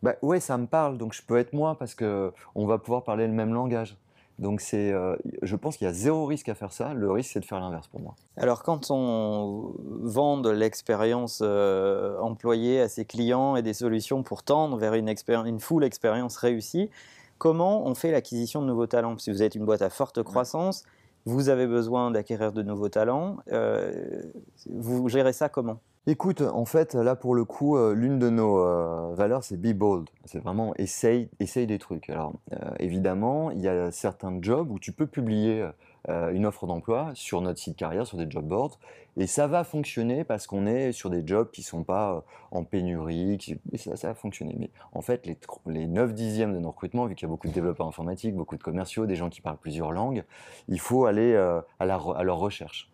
bah, 0.03 0.15
ouais, 0.21 0.39
ça 0.39 0.57
me 0.59 0.67
parle, 0.67 0.99
donc 0.99 1.13
je 1.13 1.23
peux 1.23 1.37
être 1.37 1.53
moi 1.53 1.75
parce 1.79 1.95
que 1.95 2.31
on 2.53 2.67
va 2.67 2.77
pouvoir 2.77 3.03
parler 3.03 3.25
le 3.25 3.33
même 3.33 3.53
langage. 3.53 3.97
Donc 4.39 4.61
c'est, 4.61 4.91
euh, 4.91 5.15
je 5.43 5.55
pense 5.55 5.77
qu'il 5.77 5.85
y 5.85 5.89
a 5.89 5.93
zéro 5.93 6.25
risque 6.25 6.49
à 6.49 6.55
faire 6.55 6.71
ça. 6.71 6.93
Le 6.93 7.09
risque, 7.11 7.31
c'est 7.33 7.39
de 7.39 7.45
faire 7.45 7.59
l'inverse 7.59 7.87
pour 7.87 8.01
moi. 8.01 8.15
Alors 8.35 8.63
quand 8.63 8.89
on 8.89 9.73
vend 10.01 10.37
de 10.37 10.49
l'expérience 10.49 11.41
euh, 11.43 12.17
employée 12.19 12.81
à 12.81 12.89
ses 12.89 13.05
clients 13.05 13.55
et 13.55 13.61
des 13.61 13.73
solutions 13.73 14.23
pour 14.23 14.43
tendre 14.43 14.77
vers 14.77 14.95
une, 14.95 15.13
une 15.45 15.59
full 15.59 15.83
expérience 15.83 16.35
réussie, 16.37 16.89
comment 17.37 17.85
on 17.85 17.95
fait 17.95 18.11
l'acquisition 18.11 18.61
de 18.61 18.67
nouveaux 18.67 18.87
talents? 18.87 19.17
Si 19.17 19.31
vous 19.31 19.43
êtes 19.43 19.55
une 19.55 19.65
boîte 19.65 19.83
à 19.83 19.89
forte 19.89 20.23
croissance, 20.23 20.83
vous 21.25 21.49
avez 21.49 21.67
besoin 21.67 22.11
d'acquérir 22.11 22.51
de 22.51 22.63
nouveaux 22.63 22.89
talents. 22.89 23.37
Euh, 23.51 24.23
vous 24.69 25.07
gérez 25.09 25.33
ça 25.33 25.47
comment? 25.47 25.79
Écoute, 26.05 26.41
en 26.41 26.65
fait, 26.65 26.95
là 26.95 27.15
pour 27.15 27.33
le 27.33 27.45
coup, 27.45 27.77
euh, 27.77 27.93
l'une 27.93 28.19
de 28.19 28.29
nos 28.29 28.59
euh, 28.59 29.13
valeurs, 29.15 29.41
c'est 29.41 29.55
be 29.55 29.71
bold. 29.71 30.09
C'est 30.25 30.39
vraiment 30.39 30.75
essaye, 30.75 31.29
essaye 31.39 31.65
des 31.65 31.79
trucs. 31.79 32.09
Alors, 32.09 32.33
euh, 32.51 32.57
évidemment, 32.79 33.51
il 33.51 33.61
y 33.61 33.69
a 33.69 33.89
certains 33.89 34.37
jobs 34.41 34.69
où 34.69 34.79
tu 34.79 34.91
peux 34.91 35.07
publier 35.07 35.65
une 36.09 36.45
offre 36.45 36.67
d'emploi 36.67 37.11
sur 37.13 37.39
notre 37.39 37.59
site 37.59 37.77
carrière, 37.77 38.05
sur 38.05 38.17
des 38.17 38.29
job 38.29 38.45
boards, 38.45 38.77
et 39.15 39.25
ça 39.25 39.47
va 39.47 39.63
fonctionner 39.63 40.25
parce 40.25 40.47
qu'on 40.47 40.65
est 40.65 40.91
sur 40.91 41.09
des 41.09 41.25
jobs 41.25 41.49
qui 41.49 41.63
sont 41.63 41.85
pas 41.85 42.25
en 42.51 42.65
pénurie, 42.65 43.37
et 43.71 43.77
ça, 43.77 43.95
ça 43.95 44.09
va 44.09 44.13
fonctionner. 44.13 44.53
Mais 44.59 44.69
en 44.91 44.99
fait, 44.99 45.25
les, 45.25 45.37
les 45.67 45.87
9 45.87 46.13
dixièmes 46.13 46.53
de 46.53 46.59
nos 46.59 46.71
recrutements, 46.71 47.05
vu 47.05 47.15
qu'il 47.15 47.25
y 47.25 47.29
a 47.29 47.29
beaucoup 47.29 47.47
de 47.47 47.53
développeurs 47.53 47.87
informatiques, 47.87 48.35
beaucoup 48.35 48.57
de 48.57 48.63
commerciaux, 48.63 49.05
des 49.05 49.15
gens 49.15 49.29
qui 49.29 49.39
parlent 49.39 49.55
plusieurs 49.55 49.93
langues, 49.93 50.25
il 50.67 50.81
faut 50.81 51.05
aller 51.05 51.37
à 51.37 51.85
leur 51.85 52.37
recherche. 52.37 52.92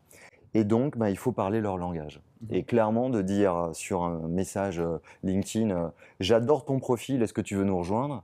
Et 0.53 0.63
donc, 0.63 0.97
bah, 0.97 1.09
il 1.09 1.17
faut 1.17 1.31
parler 1.31 1.61
leur 1.61 1.77
langage. 1.77 2.21
Mmh. 2.41 2.53
Et 2.53 2.63
clairement, 2.63 3.09
de 3.09 3.21
dire 3.21 3.55
euh, 3.55 3.73
sur 3.73 4.03
un 4.03 4.27
message 4.27 4.79
euh, 4.79 4.97
LinkedIn, 5.23 5.69
euh, 5.71 5.87
j'adore 6.19 6.65
ton 6.65 6.79
profil, 6.79 7.21
est-ce 7.21 7.33
que 7.33 7.41
tu 7.41 7.55
veux 7.55 7.63
nous 7.63 7.77
rejoindre? 7.77 8.23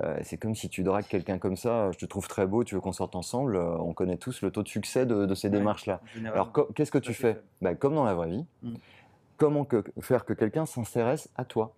Euh, 0.00 0.18
c'est 0.22 0.38
comme 0.38 0.54
si 0.54 0.68
tu 0.68 0.82
dragues 0.82 1.06
quelqu'un 1.06 1.38
comme 1.38 1.56
ça, 1.56 1.90
je 1.92 1.98
te 1.98 2.06
trouve 2.06 2.26
très 2.26 2.46
beau, 2.46 2.64
tu 2.64 2.74
veux 2.74 2.80
qu'on 2.80 2.92
sorte 2.92 3.14
ensemble? 3.14 3.56
Euh, 3.56 3.76
on 3.78 3.92
connaît 3.92 4.16
tous 4.16 4.40
le 4.42 4.50
taux 4.50 4.62
de 4.62 4.68
succès 4.68 5.04
de, 5.04 5.34
ces 5.34 5.50
démarches-là. 5.50 6.00
Alors, 6.26 6.52
qu'est-ce 6.74 6.90
que 6.90 6.98
tu 6.98 7.14
fais 7.14 7.40
bah, 7.60 7.74
Comme 7.74 7.94
dans 7.94 8.04
la 8.04 8.14
vraie 8.14 8.30
vie, 8.30 8.46
mm. 8.62 8.74
comment 9.36 9.66
faire 10.00 10.24
que 10.24 10.32
quelqu'un 10.32 10.66
s'intéresse 10.66 11.28
à 11.36 11.44
toi 11.44 11.74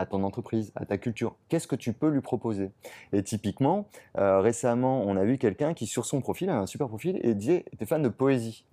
à 0.00 0.06
ton 0.06 0.22
entreprise, 0.22 0.72
à 0.76 0.86
ta 0.86 0.96
culture? 0.96 1.34
Qu'est-ce 1.48 1.66
que 1.66 1.74
tu 1.74 1.92
peux 1.92 2.08
lui 2.08 2.20
proposer? 2.20 2.70
Et 3.12 3.22
typiquement, 3.22 3.88
euh, 4.16 4.40
récemment, 4.40 5.02
on 5.02 5.16
a 5.16 5.24
vu 5.24 5.38
quelqu'un 5.38 5.74
qui, 5.74 5.86
sur 5.86 6.06
son 6.06 6.20
profil, 6.20 6.50
a 6.50 6.58
un 6.58 6.66
super 6.66 6.86
profil 6.86 7.18
et 7.22 7.34
disait 7.34 7.64
était 7.72 7.86
fan 7.86 8.02
de 8.02 8.08
poésie. 8.08 8.64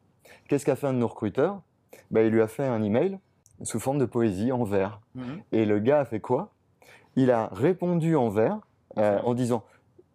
Qu'est-ce 0.48 0.65
qu'a 0.65 0.75
fait 0.75 0.88
un 0.88 0.94
de 0.94 1.00
nos 1.00 1.08
recruteurs? 1.08 1.62
Bah, 2.12 2.22
Il 2.22 2.29
lui 2.29 2.41
a 2.41 2.48
fait 2.48 2.65
un 2.65 2.82
email 2.84 3.20
sous 3.63 3.79
forme 3.79 4.00
de 4.00 4.05
poésie 4.05 4.51
en 4.51 4.63
vers. 4.63 5.00
Mhm. 5.15 5.41
Et 5.51 5.65
le 5.65 5.79
gars 5.79 6.00
a 6.00 6.05
fait 6.05 6.20
quoi? 6.20 6.51
Il 7.15 7.32
a 7.32 7.50
répondu 7.51 8.15
en 8.15 8.29
vers 8.29 8.60
euh, 8.98 9.20
en 9.24 9.34
disant 9.34 9.63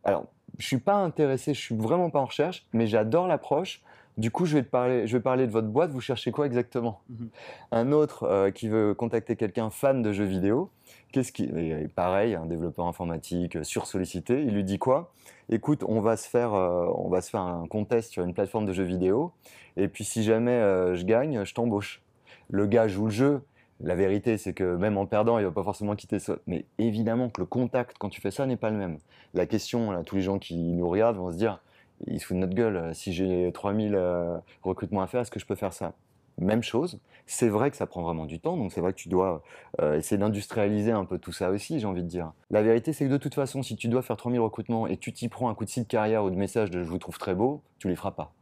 Alors, 0.04 0.26
je 0.58 0.66
suis 0.66 0.78
pas 0.78 0.96
intéressé, 0.96 1.54
je 1.54 1.60
suis 1.60 1.76
vraiment 1.76 2.10
pas 2.10 2.20
en 2.20 2.26
recherche, 2.26 2.66
mais 2.72 2.86
j'adore 2.86 3.26
l'approche. 3.26 3.82
Du 4.20 4.30
coup, 4.30 4.44
je 4.44 4.56
vais, 4.56 4.62
te 4.62 4.68
parler, 4.68 5.06
je 5.06 5.16
vais 5.16 5.22
parler 5.22 5.46
de 5.46 5.52
votre 5.52 5.68
boîte. 5.68 5.90
Vous 5.90 6.00
cherchez 6.00 6.30
quoi 6.30 6.44
exactement? 6.44 7.00
Mhm. 7.08 7.28
Un 7.72 7.92
autre 7.92 8.24
euh, 8.24 8.50
qui 8.50 8.68
veut 8.68 8.92
contacter 8.92 9.34
quelqu'un 9.34 9.70
fan 9.70 10.02
de 10.02 10.12
jeux 10.12 10.26
vidéo, 10.26 10.70
qu'est-ce 11.10 11.32
qui, 11.32 11.48
pareil, 11.94 12.34
un 12.34 12.44
développeur 12.44 12.86
informatique 12.86 13.56
euh, 13.56 13.64
sursollicité, 13.64 14.42
il 14.42 14.54
lui 14.54 14.64
dit 14.64 14.78
quoi? 14.78 15.12
Écoute, 15.48 15.84
on 15.88 16.00
va 16.00 16.16
se 16.16 16.28
faire, 16.28 16.52
on 16.52 17.08
va 17.08 17.22
se 17.22 17.30
faire 17.30 17.40
un 17.40 17.66
contest 17.66 18.12
sur 18.12 18.22
une 18.22 18.34
plateforme 18.34 18.66
de 18.66 18.72
jeux 18.72 18.84
vidéo, 18.84 19.32
et 19.76 19.88
puis 19.88 20.04
si 20.04 20.22
jamais 20.22 20.60
je 20.94 21.04
gagne, 21.04 21.44
je 21.44 21.54
t'embauche 21.54 22.02
le 22.50 22.66
gars 22.66 22.88
joue 22.88 23.06
le 23.06 23.10
jeu. 23.10 23.42
La 23.82 23.94
vérité, 23.94 24.36
c'est 24.36 24.52
que 24.52 24.76
même 24.76 24.98
en 24.98 25.06
perdant, 25.06 25.38
il 25.38 25.44
va 25.44 25.50
pas 25.50 25.64
forcément 25.64 25.96
quitter 25.96 26.18
ça. 26.18 26.36
Mais 26.46 26.66
évidemment 26.78 27.30
que 27.30 27.40
le 27.40 27.46
contact, 27.46 27.96
quand 27.98 28.10
tu 28.10 28.20
fais 28.20 28.30
ça, 28.30 28.44
n'est 28.44 28.56
pas 28.56 28.70
le 28.70 28.76
même. 28.76 28.98
La 29.32 29.46
question, 29.46 30.02
tous 30.04 30.16
les 30.16 30.22
gens 30.22 30.38
qui 30.38 30.56
nous 30.56 30.88
regardent 30.88 31.16
vont 31.16 31.32
se 31.32 31.38
dire, 31.38 31.60
ils 32.06 32.20
se 32.20 32.26
foutent 32.26 32.36
de 32.36 32.40
notre 32.42 32.54
gueule. 32.54 32.94
Si 32.94 33.12
j'ai 33.12 33.50
3000 33.52 33.94
euh, 33.94 34.36
recrutements 34.62 35.02
à 35.02 35.06
faire, 35.06 35.20
est-ce 35.20 35.30
que 35.30 35.40
je 35.40 35.46
peux 35.46 35.54
faire 35.54 35.72
ça? 35.72 35.92
Même 36.38 36.62
chose. 36.62 36.98
C'est 37.26 37.48
vrai 37.48 37.70
que 37.70 37.76
ça 37.76 37.86
prend 37.86 38.02
vraiment 38.02 38.24
du 38.24 38.40
temps, 38.40 38.56
donc 38.56 38.72
c'est 38.72 38.80
vrai 38.80 38.92
que 38.92 38.98
tu 38.98 39.08
dois 39.08 39.42
euh, 39.80 39.96
essayer 39.96 40.18
d'industrialiser 40.18 40.90
un 40.90 41.04
peu 41.04 41.18
tout 41.18 41.32
ça 41.32 41.50
aussi, 41.50 41.78
j'ai 41.78 41.86
envie 41.86 42.02
de 42.02 42.08
dire. 42.08 42.32
La 42.50 42.62
vérité, 42.62 42.92
c'est 42.92 43.04
que 43.04 43.10
de 43.10 43.18
toute 43.18 43.34
façon, 43.34 43.62
si 43.62 43.76
tu 43.76 43.88
dois 43.88 44.02
faire 44.02 44.16
3000 44.16 44.40
recrutements 44.40 44.86
et 44.86 44.96
tu 44.96 45.12
t'y 45.12 45.28
prends 45.28 45.48
un 45.48 45.54
coup 45.54 45.64
de 45.64 45.70
site 45.70 45.86
carrière 45.86 46.24
ou 46.24 46.30
de 46.30 46.36
message 46.36 46.70
de 46.70 46.82
je 46.82 46.88
vous 46.88 46.98
trouve 46.98 47.18
très 47.18 47.34
beau, 47.34 47.62
tu 47.78 47.88
les 47.88 47.96
feras 47.96 48.10
pas. 48.10 48.32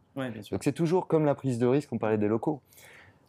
Donc 0.50 0.64
c'est 0.64 0.72
toujours 0.72 1.06
comme 1.06 1.24
la 1.24 1.34
prise 1.34 1.58
de 1.58 1.66
risque, 1.66 1.92
on 1.92 1.98
parlait 1.98 2.18
des 2.18 2.28
locaux. 2.28 2.60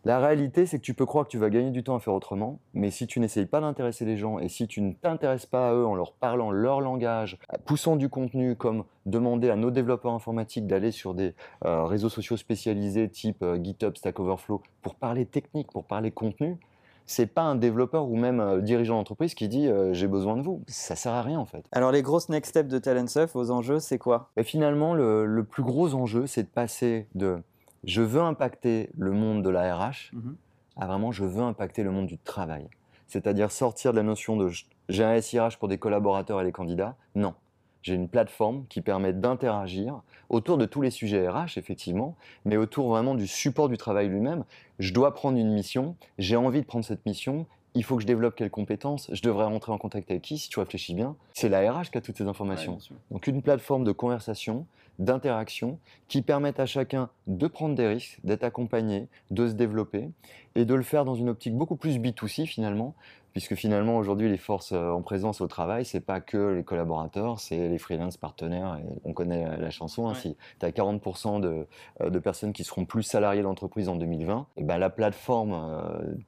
La 0.06 0.20
réalité, 0.20 0.66
c'est 0.66 0.80
que 0.80 0.84
tu 0.84 0.94
peux 0.94 1.06
croire 1.06 1.26
que 1.26 1.30
tu 1.30 1.38
vas 1.38 1.50
gagner 1.50 1.72
du 1.72 1.84
temps 1.84 1.96
à 1.96 2.00
faire 2.00 2.14
autrement, 2.14 2.60
mais 2.74 2.90
si 2.90 3.06
tu 3.06 3.20
n'essayes 3.20 3.46
pas 3.46 3.60
d'intéresser 3.60 4.06
les 4.06 4.16
gens 4.16 4.40
et 4.40 4.48
si 4.48 4.66
tu 4.66 4.82
ne 4.82 4.94
t'intéresses 4.94 5.46
pas 5.46 5.70
à 5.70 5.74
eux 5.74 5.86
en 5.86 5.94
leur 5.94 6.14
parlant 6.14 6.52
leur 6.52 6.80
langage, 6.80 7.38
poussant 7.66 7.98
du 7.98 8.08
contenu 8.08 8.56
comme 8.56 8.86
demander 9.06 9.50
à 9.50 9.58
nos 9.58 9.72
développeurs 9.72 10.14
informatiques 10.14 10.68
d'aller 10.68 10.92
sur 10.92 11.14
des 11.14 11.36
euh, 11.66 11.84
réseaux 11.84 12.08
sociaux 12.08 12.38
spécialisés 12.38 13.10
type 13.10 13.44
euh, 13.44 13.62
GitHub, 13.62 13.98
Stack 13.98 14.22
Overflow 14.22 14.62
pour 14.82 14.96
parler 14.96 15.26
technique, 15.26 15.70
pour 15.70 15.84
parler 15.84 16.12
contenu, 16.12 16.58
c'est 17.06 17.28
pas 17.28 17.42
un 17.42 17.56
développeur 17.56 18.08
ou 18.08 18.16
même 18.16 18.40
euh, 18.40 18.62
dirigeant 18.62 18.96
d'entreprise 18.96 19.34
qui 19.34 19.50
dit 19.50 19.68
j'ai 19.92 20.08
besoin 20.08 20.38
de 20.38 20.44
vous. 20.44 20.64
Ça 20.68 20.96
sert 20.96 21.12
à 21.12 21.24
rien 21.24 21.40
en 21.40 21.46
fait. 21.46 21.66
Alors 21.74 21.92
les 21.92 22.04
grosses 22.04 22.30
next 22.30 22.52
steps 22.52 22.70
de 22.70 22.80
Talentsoft, 22.80 23.34
vos 23.34 23.52
enjeux, 23.52 23.80
c'est 23.80 23.98
quoi? 23.98 24.30
Et 24.38 24.44
Finalement, 24.44 24.94
le, 24.94 25.26
le, 25.26 25.44
plus 25.44 25.64
gros 25.64 25.94
enjeu, 25.94 26.26
c'est 26.26 26.44
de 26.44 26.48
passer 26.48 27.08
de 27.16 27.42
je 27.84 28.02
veux 28.02 28.22
impacter 28.22 28.90
le 28.98 29.12
monde 29.12 29.44
de 29.44 29.50
la 29.50 29.76
RH 29.76 30.12
mhm. 30.14 30.36
à 30.78 30.88
vraiment 30.88 31.12
je 31.12 31.24
veux 31.24 31.44
impacter 31.44 31.84
le 31.84 31.92
monde 31.92 32.08
du 32.08 32.18
travail. 32.18 32.68
C'est-à-dire 33.08 33.52
sortir 33.52 33.92
de 33.92 33.98
la 33.98 34.04
notion 34.04 34.38
de 34.38 34.52
j'ai 34.88 35.04
un 35.04 35.20
SIRH 35.20 35.58
pour 35.58 35.68
des 35.68 35.78
collaborateurs 35.78 36.42
et 36.42 36.44
les 36.44 36.52
candidats. 36.52 36.96
Non. 37.16 37.34
J'ai 37.82 37.96
une 37.96 38.10
plateforme 38.10 38.66
qui 38.68 38.82
permet 38.82 39.14
d'interagir 39.14 40.02
autour 40.30 40.58
de 40.58 40.66
tous 40.66 40.82
les 40.82 40.92
sujets 40.92 41.28
RH, 41.28 41.58
effectivement, 41.58 42.16
mais 42.46 42.58
autour 42.58 42.90
vraiment 42.90 43.16
du 43.16 43.26
support 43.26 43.70
du 43.70 43.78
travail 43.78 44.10
lui-même. 44.10 44.44
Je 44.80 44.94
dois 44.94 45.14
prendre 45.14 45.38
une 45.38 45.54
mission, 45.54 45.96
j'ai 46.18 46.36
envie 46.36 46.62
de 46.62 46.66
prendre 46.66 46.86
cette 46.86 47.06
mission, 47.06 47.48
il 47.80 47.84
faut 47.84 47.96
que 47.96 48.02
je 48.02 48.08
développe 48.08 48.36
quelles 48.36 48.52
compétences, 48.52 49.10
je 49.14 49.22
devrais 49.22 49.46
rentrer 49.46 49.72
en 49.72 49.78
contact 49.78 50.12
avec 50.12 50.22
qui, 50.22 50.38
si 50.38 50.50
tu 50.50 50.60
réfléchis 50.60 50.94
bien. 50.94 51.16
C'est 51.32 51.48
la 51.48 51.72
RH 51.72 51.92
qui 51.92 51.98
a 51.98 52.02
toutes 52.02 52.18
ces 52.18 52.28
informations. 52.28 52.78
Donc 53.10 53.26
une 53.26 53.42
plateforme 53.42 53.86
de 53.86 53.94
conversation, 53.94 54.66
d'interaction, 55.00 55.80
qui 56.10 56.22
permettent 56.22 56.60
à 56.60 56.66
chacun 56.66 57.10
de 57.28 57.48
prendre 57.48 57.76
des 57.76 57.88
risques, 57.88 58.20
d'être 58.26 58.44
accompagné, 58.44 59.08
de 59.32 59.48
se 59.48 59.54
développer, 59.54 60.10
et 60.56 60.66
de 60.66 60.74
le 60.74 60.84
faire 60.84 61.06
dans 61.06 61.16
une 61.16 61.30
optique 61.30 61.56
beaucoup 61.56 61.78
plus 61.78 62.00
B2C 62.00 62.46
finalement, 62.48 62.96
puisque 63.32 63.56
finalement 63.56 63.96
aujourd'hui 63.96 64.28
les 64.30 64.38
forces 64.38 64.74
euh, 64.74 64.90
en 64.90 65.02
présence 65.02 65.40
au 65.40 65.48
travail, 65.48 65.86
c'est 65.86 66.02
pas 66.02 66.20
que 66.20 66.56
les 66.56 66.64
collaborateurs, 66.64 67.40
c'est 67.40 67.70
les 67.70 67.78
freelance 67.78 68.18
partenaires, 68.18 68.78
et 68.78 68.86
on 69.06 69.14
connaît 69.14 69.58
la 69.58 69.70
chanson, 69.70 70.10
ainsi. 70.10 70.36
tu 70.60 70.66
as 70.66 70.72
40% 70.72 71.40
de, 71.40 71.66
euh, 72.02 72.10
de, 72.10 72.20
personnes 72.20 72.52
qui 72.52 72.66
seront 72.66 72.84
plus 72.84 73.04
salariées 73.04 73.40
de 73.40 73.46
l'entreprise 73.46 73.88
en 73.88 73.96
2020, 73.96 74.48
et 74.58 74.64
ben 74.64 74.78
la 74.78 74.90
plateforme 74.90 75.54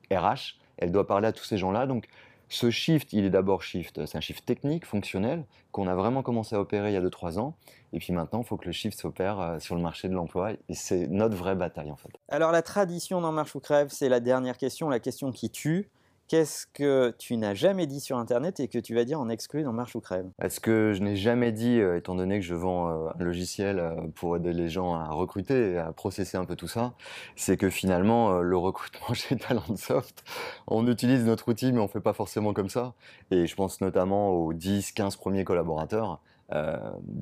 RH, 0.09 0.13
euh, 0.13 0.60
elle 0.81 0.91
doit 0.91 1.07
parler 1.07 1.27
à 1.27 1.31
tous 1.31 1.45
ces 1.45 1.57
gens-là. 1.57 1.85
Donc, 1.85 2.07
ce 2.49 2.69
shift, 2.69 3.13
il 3.13 3.23
est 3.23 3.29
d'abord 3.29 3.63
shift, 3.63 4.05
c'est 4.05 4.17
un 4.17 4.21
shift 4.21 4.45
technique, 4.45 4.85
fonctionnel, 4.85 5.45
qu'on 5.71 5.87
a 5.87 5.95
vraiment 5.95 6.21
commencé 6.21 6.53
à 6.53 6.59
opérer 6.59 6.89
il 6.89 6.93
y 6.93 6.97
a 6.97 7.01
2-3 7.01 7.39
ans. 7.39 7.55
Et 7.93 7.99
puis 7.99 8.11
maintenant, 8.11 8.41
il 8.41 8.45
faut 8.45 8.57
que 8.57 8.65
le 8.65 8.73
shift 8.73 8.99
s'opère 8.99 9.39
euh, 9.39 9.59
sur 9.59 9.75
le 9.75 9.81
marché 9.81 10.09
de 10.09 10.13
l'emploi. 10.13 10.51
Et 10.67 10.73
c'est 10.73 11.07
notre 11.07 11.37
vraie 11.37 11.55
bataille, 11.55 11.91
en 11.91 11.95
fait. 11.95 12.09
Alors, 12.27 12.51
la 12.51 12.61
tradition 12.61 13.21
dans 13.21 13.31
Marche 13.31 13.55
ou 13.55 13.61
Crève, 13.61 13.87
c'est 13.89 14.09
la 14.09 14.19
dernière 14.19 14.57
question, 14.57 14.89
la 14.89 14.99
question 14.99 15.31
qui 15.31 15.49
tue. 15.49 15.89
Qu'est-ce 16.31 16.65
que 16.65 17.13
tu 17.19 17.35
n'as 17.35 17.53
jamais 17.53 17.87
dit 17.87 17.99
sur 17.99 18.17
Internet 18.17 18.61
et 18.61 18.69
que 18.69 18.79
tu 18.79 18.95
vas 18.95 19.03
dire 19.03 19.19
en 19.19 19.27
exclu 19.27 19.63
dans 19.63 19.73
Marche 19.73 19.97
ou 19.97 19.99
Crève? 19.99 20.29
Ce 20.47 20.61
que 20.61 20.93
je 20.93 21.03
n'ai 21.03 21.17
jamais 21.17 21.51
dit, 21.51 21.81
euh, 21.81 21.97
étant 21.97 22.15
donné 22.15 22.39
que 22.39 22.45
je 22.45 22.55
vends 22.55 22.87
euh, 22.87 23.09
un 23.19 23.21
logiciel 23.25 23.79
euh, 23.79 23.95
pour 24.15 24.37
aider 24.37 24.53
les 24.53 24.69
gens 24.69 24.93
à 24.93 25.09
recruter 25.09 25.73
et 25.73 25.77
à 25.77 25.91
processer 25.91 26.37
un 26.37 26.45
peu 26.45 26.55
tout 26.55 26.69
ça, 26.69 26.93
c'est 27.35 27.57
que 27.57 27.69
finalement, 27.69 28.39
le 28.39 28.55
recrutement 28.55 29.07
chez 29.13 29.35
Talentsoft, 29.35 30.23
on 30.67 30.87
utilise 30.87 31.25
notre 31.25 31.49
outil, 31.49 31.73
mais 31.73 31.79
on 31.79 31.83
ne 31.83 31.89
fait 31.89 31.99
pas 31.99 32.13
forcément 32.13 32.53
comme 32.53 32.69
ça. 32.69 32.93
Et 33.29 33.45
je 33.45 33.53
pense 33.57 33.81
notamment 33.81 34.29
aux 34.29 34.53
10, 34.53 34.93
15 34.93 35.17
premiers 35.17 35.43
collaborateurs. 35.43 36.21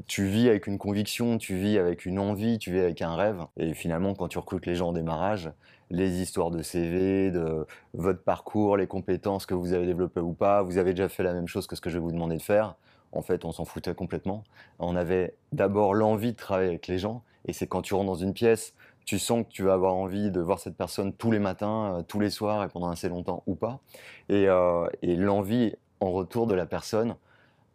Tu 0.07 0.25
vis 0.25 0.49
avec 0.49 0.67
une 0.67 0.77
conviction, 0.77 1.37
tu 1.37 1.55
vis 1.55 1.77
avec 1.77 2.05
une 2.05 2.19
envie, 2.19 2.57
tu 2.57 2.71
vis 2.71 2.79
avec 2.79 3.01
un 3.01 3.15
rêve. 3.15 3.45
Et 3.57 3.73
finalement, 3.73 4.15
quand 4.15 4.27
tu 4.27 4.39
recrutes 4.39 4.65
les 4.65 4.75
gens 4.75 4.89
en 4.89 4.93
démarrage, 4.93 5.51
les 5.91 6.21
histoires 6.21 6.51
de 6.51 6.61
CV, 6.61 7.31
de 7.31 7.65
votre 7.93 8.21
parcours, 8.21 8.77
les 8.77 8.87
compétences 8.87 9.45
que 9.45 9.53
vous 9.53 9.73
avez 9.73 9.85
développées 9.85 10.19
ou 10.19 10.33
pas. 10.33 10.61
Vous 10.61 10.77
avez 10.77 10.91
déjà 10.91 11.09
fait 11.09 11.23
la 11.23 11.33
même 11.33 11.47
chose 11.47 11.67
que 11.67 11.75
ce 11.75 11.81
que 11.81 11.89
je 11.89 11.97
vais 11.97 12.03
vous 12.03 12.11
demander 12.11 12.37
de 12.37 12.41
faire. 12.41 12.75
En 13.11 13.21
fait, 13.21 13.43
on 13.43 13.51
s'en 13.51 13.65
foutait 13.65 13.95
complètement. 13.95 14.43
On 14.77 14.95
avait 14.95 15.35
d'abord 15.51 15.93
l'envie 15.95 16.31
de 16.33 16.37
travailler 16.37 16.69
avec 16.69 16.87
les 16.87 16.99
gens. 16.99 17.23
Et 17.45 17.53
c'est 17.53 17.67
quand 17.67 17.81
tu 17.81 17.93
rentres 17.95 18.05
dans 18.05 18.15
une 18.15 18.33
pièce, 18.33 18.73
tu 19.05 19.17
sens 19.17 19.43
que 19.43 19.49
tu 19.49 19.63
vas 19.63 19.73
avoir 19.73 19.95
envie 19.95 20.29
de 20.29 20.39
voir 20.39 20.59
cette 20.59 20.77
personne 20.77 21.13
tous 21.13 21.31
les 21.31 21.39
matins, 21.39 21.95
euh, 21.95 22.01
tous 22.03 22.19
les 22.19 22.29
soirs 22.29 22.63
et 22.63 22.67
pendant 22.67 22.89
assez 22.89 23.09
longtemps 23.09 23.41
ou 23.47 23.55
pas. 23.55 23.79
Et, 24.27 24.47
euh, 24.47 24.87
et 25.01 25.15
l'envie 25.15 25.73
en 25.99 26.11
retour 26.11 26.45
de 26.45 26.53
la 26.53 26.67
personne 26.67 27.15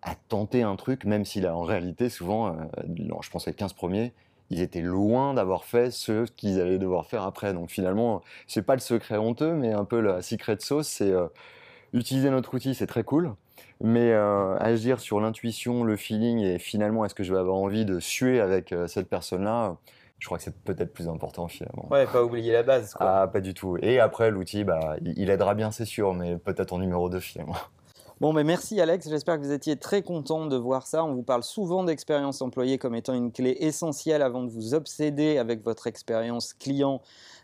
à 0.04 0.14
tenter 0.28 0.62
un 0.62 0.76
truc, 0.76 1.04
même 1.04 1.24
s'il 1.24 1.46
a 1.46 1.56
en 1.56 1.62
réalité 1.62 2.08
souvent, 2.08 2.48
euh, 2.48 2.52
je 3.20 3.30
pense 3.30 3.46
les 3.46 3.54
15 3.54 3.72
premiers, 3.72 4.12
ils 4.50 4.60
étaient 4.60 4.80
loin 4.80 5.34
d'avoir 5.34 5.64
fait 5.64 5.90
ce 5.90 6.24
qu'ils 6.26 6.60
allaient 6.60 6.78
devoir 6.78 7.06
faire 7.06 7.22
après. 7.22 7.52
Donc 7.54 7.70
finalement, 7.70 8.22
c'est 8.46 8.62
pas 8.62 8.74
le 8.74 8.80
secret 8.80 9.16
honteux, 9.16 9.54
mais 9.54 9.72
un 9.72 9.84
peu 9.84 10.00
la 10.00 10.22
secret 10.22 10.56
sauce, 10.60 10.88
c'est 10.88 11.10
euh, 11.10 11.26
utiliser 11.92 12.30
notre 12.30 12.54
outil, 12.54 12.74
c'est 12.74 12.86
très 12.86 13.04
cool. 13.04 13.34
Mais 13.80 14.12
euh, 14.12 14.56
agir 14.58 15.00
sur 15.00 15.20
l'intuition, 15.20 15.84
le 15.84 15.96
feeling 15.96 16.38
et 16.38 16.58
finalement, 16.58 17.04
est-ce 17.04 17.14
que 17.14 17.24
je 17.24 17.32
vais 17.32 17.40
avoir 17.40 17.56
envie 17.56 17.84
de 17.84 17.98
suer 17.98 18.40
avec 18.40 18.72
euh, 18.72 18.86
cette 18.86 19.08
personne-là? 19.08 19.76
Je 20.20 20.26
crois 20.26 20.38
que 20.38 20.44
c'est 20.44 20.56
peut-être 20.56 20.92
plus 20.92 21.08
important 21.08 21.48
finalement. 21.48 21.88
Ouais, 21.90 22.06
pas 22.06 22.22
oublier 22.22 22.52
la 22.52 22.62
base. 22.62 22.94
Quoi. 22.94 23.22
Ah, 23.22 23.26
pas 23.26 23.40
du 23.40 23.52
tout. 23.52 23.76
Et 23.82 23.98
après, 23.98 24.30
l'outil, 24.30 24.64
bah, 24.64 24.96
il 25.02 25.28
aidera 25.28 25.54
bien, 25.54 25.70
c'est 25.70 25.84
sûr, 25.84 26.14
mais 26.14 26.36
peut-être 26.36 26.72
en 26.72 26.78
numéro 26.78 27.10
2 27.10 27.20
finalement. 27.20 27.56
Bon, 28.24 28.32
mais 28.32 28.42
merci 28.42 28.80
Alex, 28.80 29.06
j'espère 29.10 29.38
que 29.38 29.44
vous 29.44 29.52
étiez 29.52 29.76
très 29.76 30.00
content 30.00 30.46
de 30.46 30.56
voir 30.56 30.87
ça. 30.87 31.04
On 31.04 31.12
vous 31.12 31.22
parle 31.22 31.42
souvent 31.42 31.84
d'expérience 31.84 32.40
employée 32.40 32.78
comme 32.78 32.94
étant 32.94 33.12
une 33.12 33.30
clé 33.30 33.54
essentielle 33.60 34.22
avant 34.22 34.42
de 34.44 34.48
vous 34.48 34.72
obséder 34.72 35.37
avec 35.37 35.62
votre 35.62 35.87
expérience 35.88 36.54
client 36.54 37.02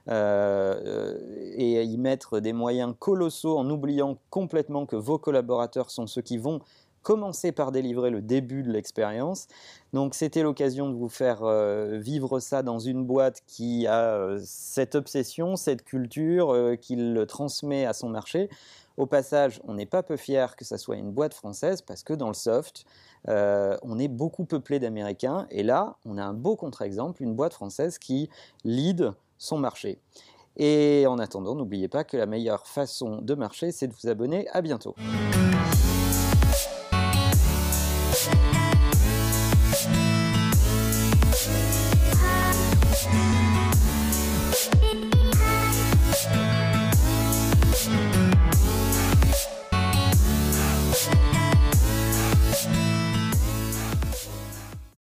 euh, 0.09 1.19
et 1.55 1.83
y 1.83 1.99
mettre 1.99 2.41
des 2.41 2.55
moyens 2.55 2.95
colossaux 2.99 3.59
en 3.59 3.69
oubliant 3.69 4.17
complètement 4.31 4.87
que 4.87 4.97
vos 4.97 5.19
collaborateurs 5.19 5.91
sont 5.91 6.07
ceux 6.07 6.23
qui 6.23 6.39
vont 6.39 6.63
commencer 7.03 7.53
par 7.53 7.73
délivrer 7.73 8.09
le 8.09 8.23
début 8.23 8.63
de 8.63 8.73
l'expérience. 8.73 9.49
Donc 9.93 10.15
c'était 10.15 10.43
l'occasion 10.43 10.89
de 10.89 10.95
vous 10.95 11.11
faire 11.11 11.43
euh, 11.43 11.99
vivre 11.99 12.41
ça 12.41 12.63
dans 12.63 12.79
une 12.79 13.05
boîte 13.05 13.43
qui 13.47 13.87
a 13.87 14.15
euh, 14.15 14.41
cette 14.43 14.95
obsession, 14.95 15.57
cette 15.57 15.85
culture, 15.85 16.57
qu'il 16.81 17.23
transmet 17.29 17.85
à 17.85 17.93
son 17.93 18.09
marché. 18.09 18.49
Au 19.01 19.07
passage, 19.07 19.63
on 19.65 19.73
n'est 19.73 19.87
pas 19.87 20.03
peu 20.03 20.19
fier 20.19 20.55
que 20.57 20.65
ça 20.67 20.77
soit 20.77 20.97
une 20.97 21.11
boîte 21.11 21.33
française 21.33 21.81
parce 21.81 22.03
que 22.03 22.13
dans 22.13 22.29
le 22.29 22.35
soft, 22.35 22.85
euh, 23.31 23.75
on 23.83 23.99
est 23.99 24.09
beaucoup 24.09 24.45
peuplé 24.45 24.79
d'Américains. 24.79 25.47
Et 25.51 25.63
là, 25.63 25.97
on 26.05 26.19
a 26.19 26.23
un 26.23 26.35
beau 26.35 26.55
contre-exemple, 26.55 27.23
une 27.23 27.35
boîte 27.35 27.55
française 27.55 27.97
qui 27.97 28.29
lead 28.63 29.15
son 29.39 29.57
marché. 29.57 29.99
Et 30.59 31.07
en 31.09 31.19
attendant, 31.19 31.55
n'oubliez 31.55 31.89
pas 31.89 32.05
que 32.05 32.19
la 32.19 32.27
meilleure 32.27 32.67
façon 32.67 33.23
de 33.23 33.35
marcher, 33.35 33.73
c'est 33.73 33.89
de 33.89 33.95
vous 33.95 34.07
abonner. 34.07 34.47
À 34.51 34.61
bientôt. 34.61 34.95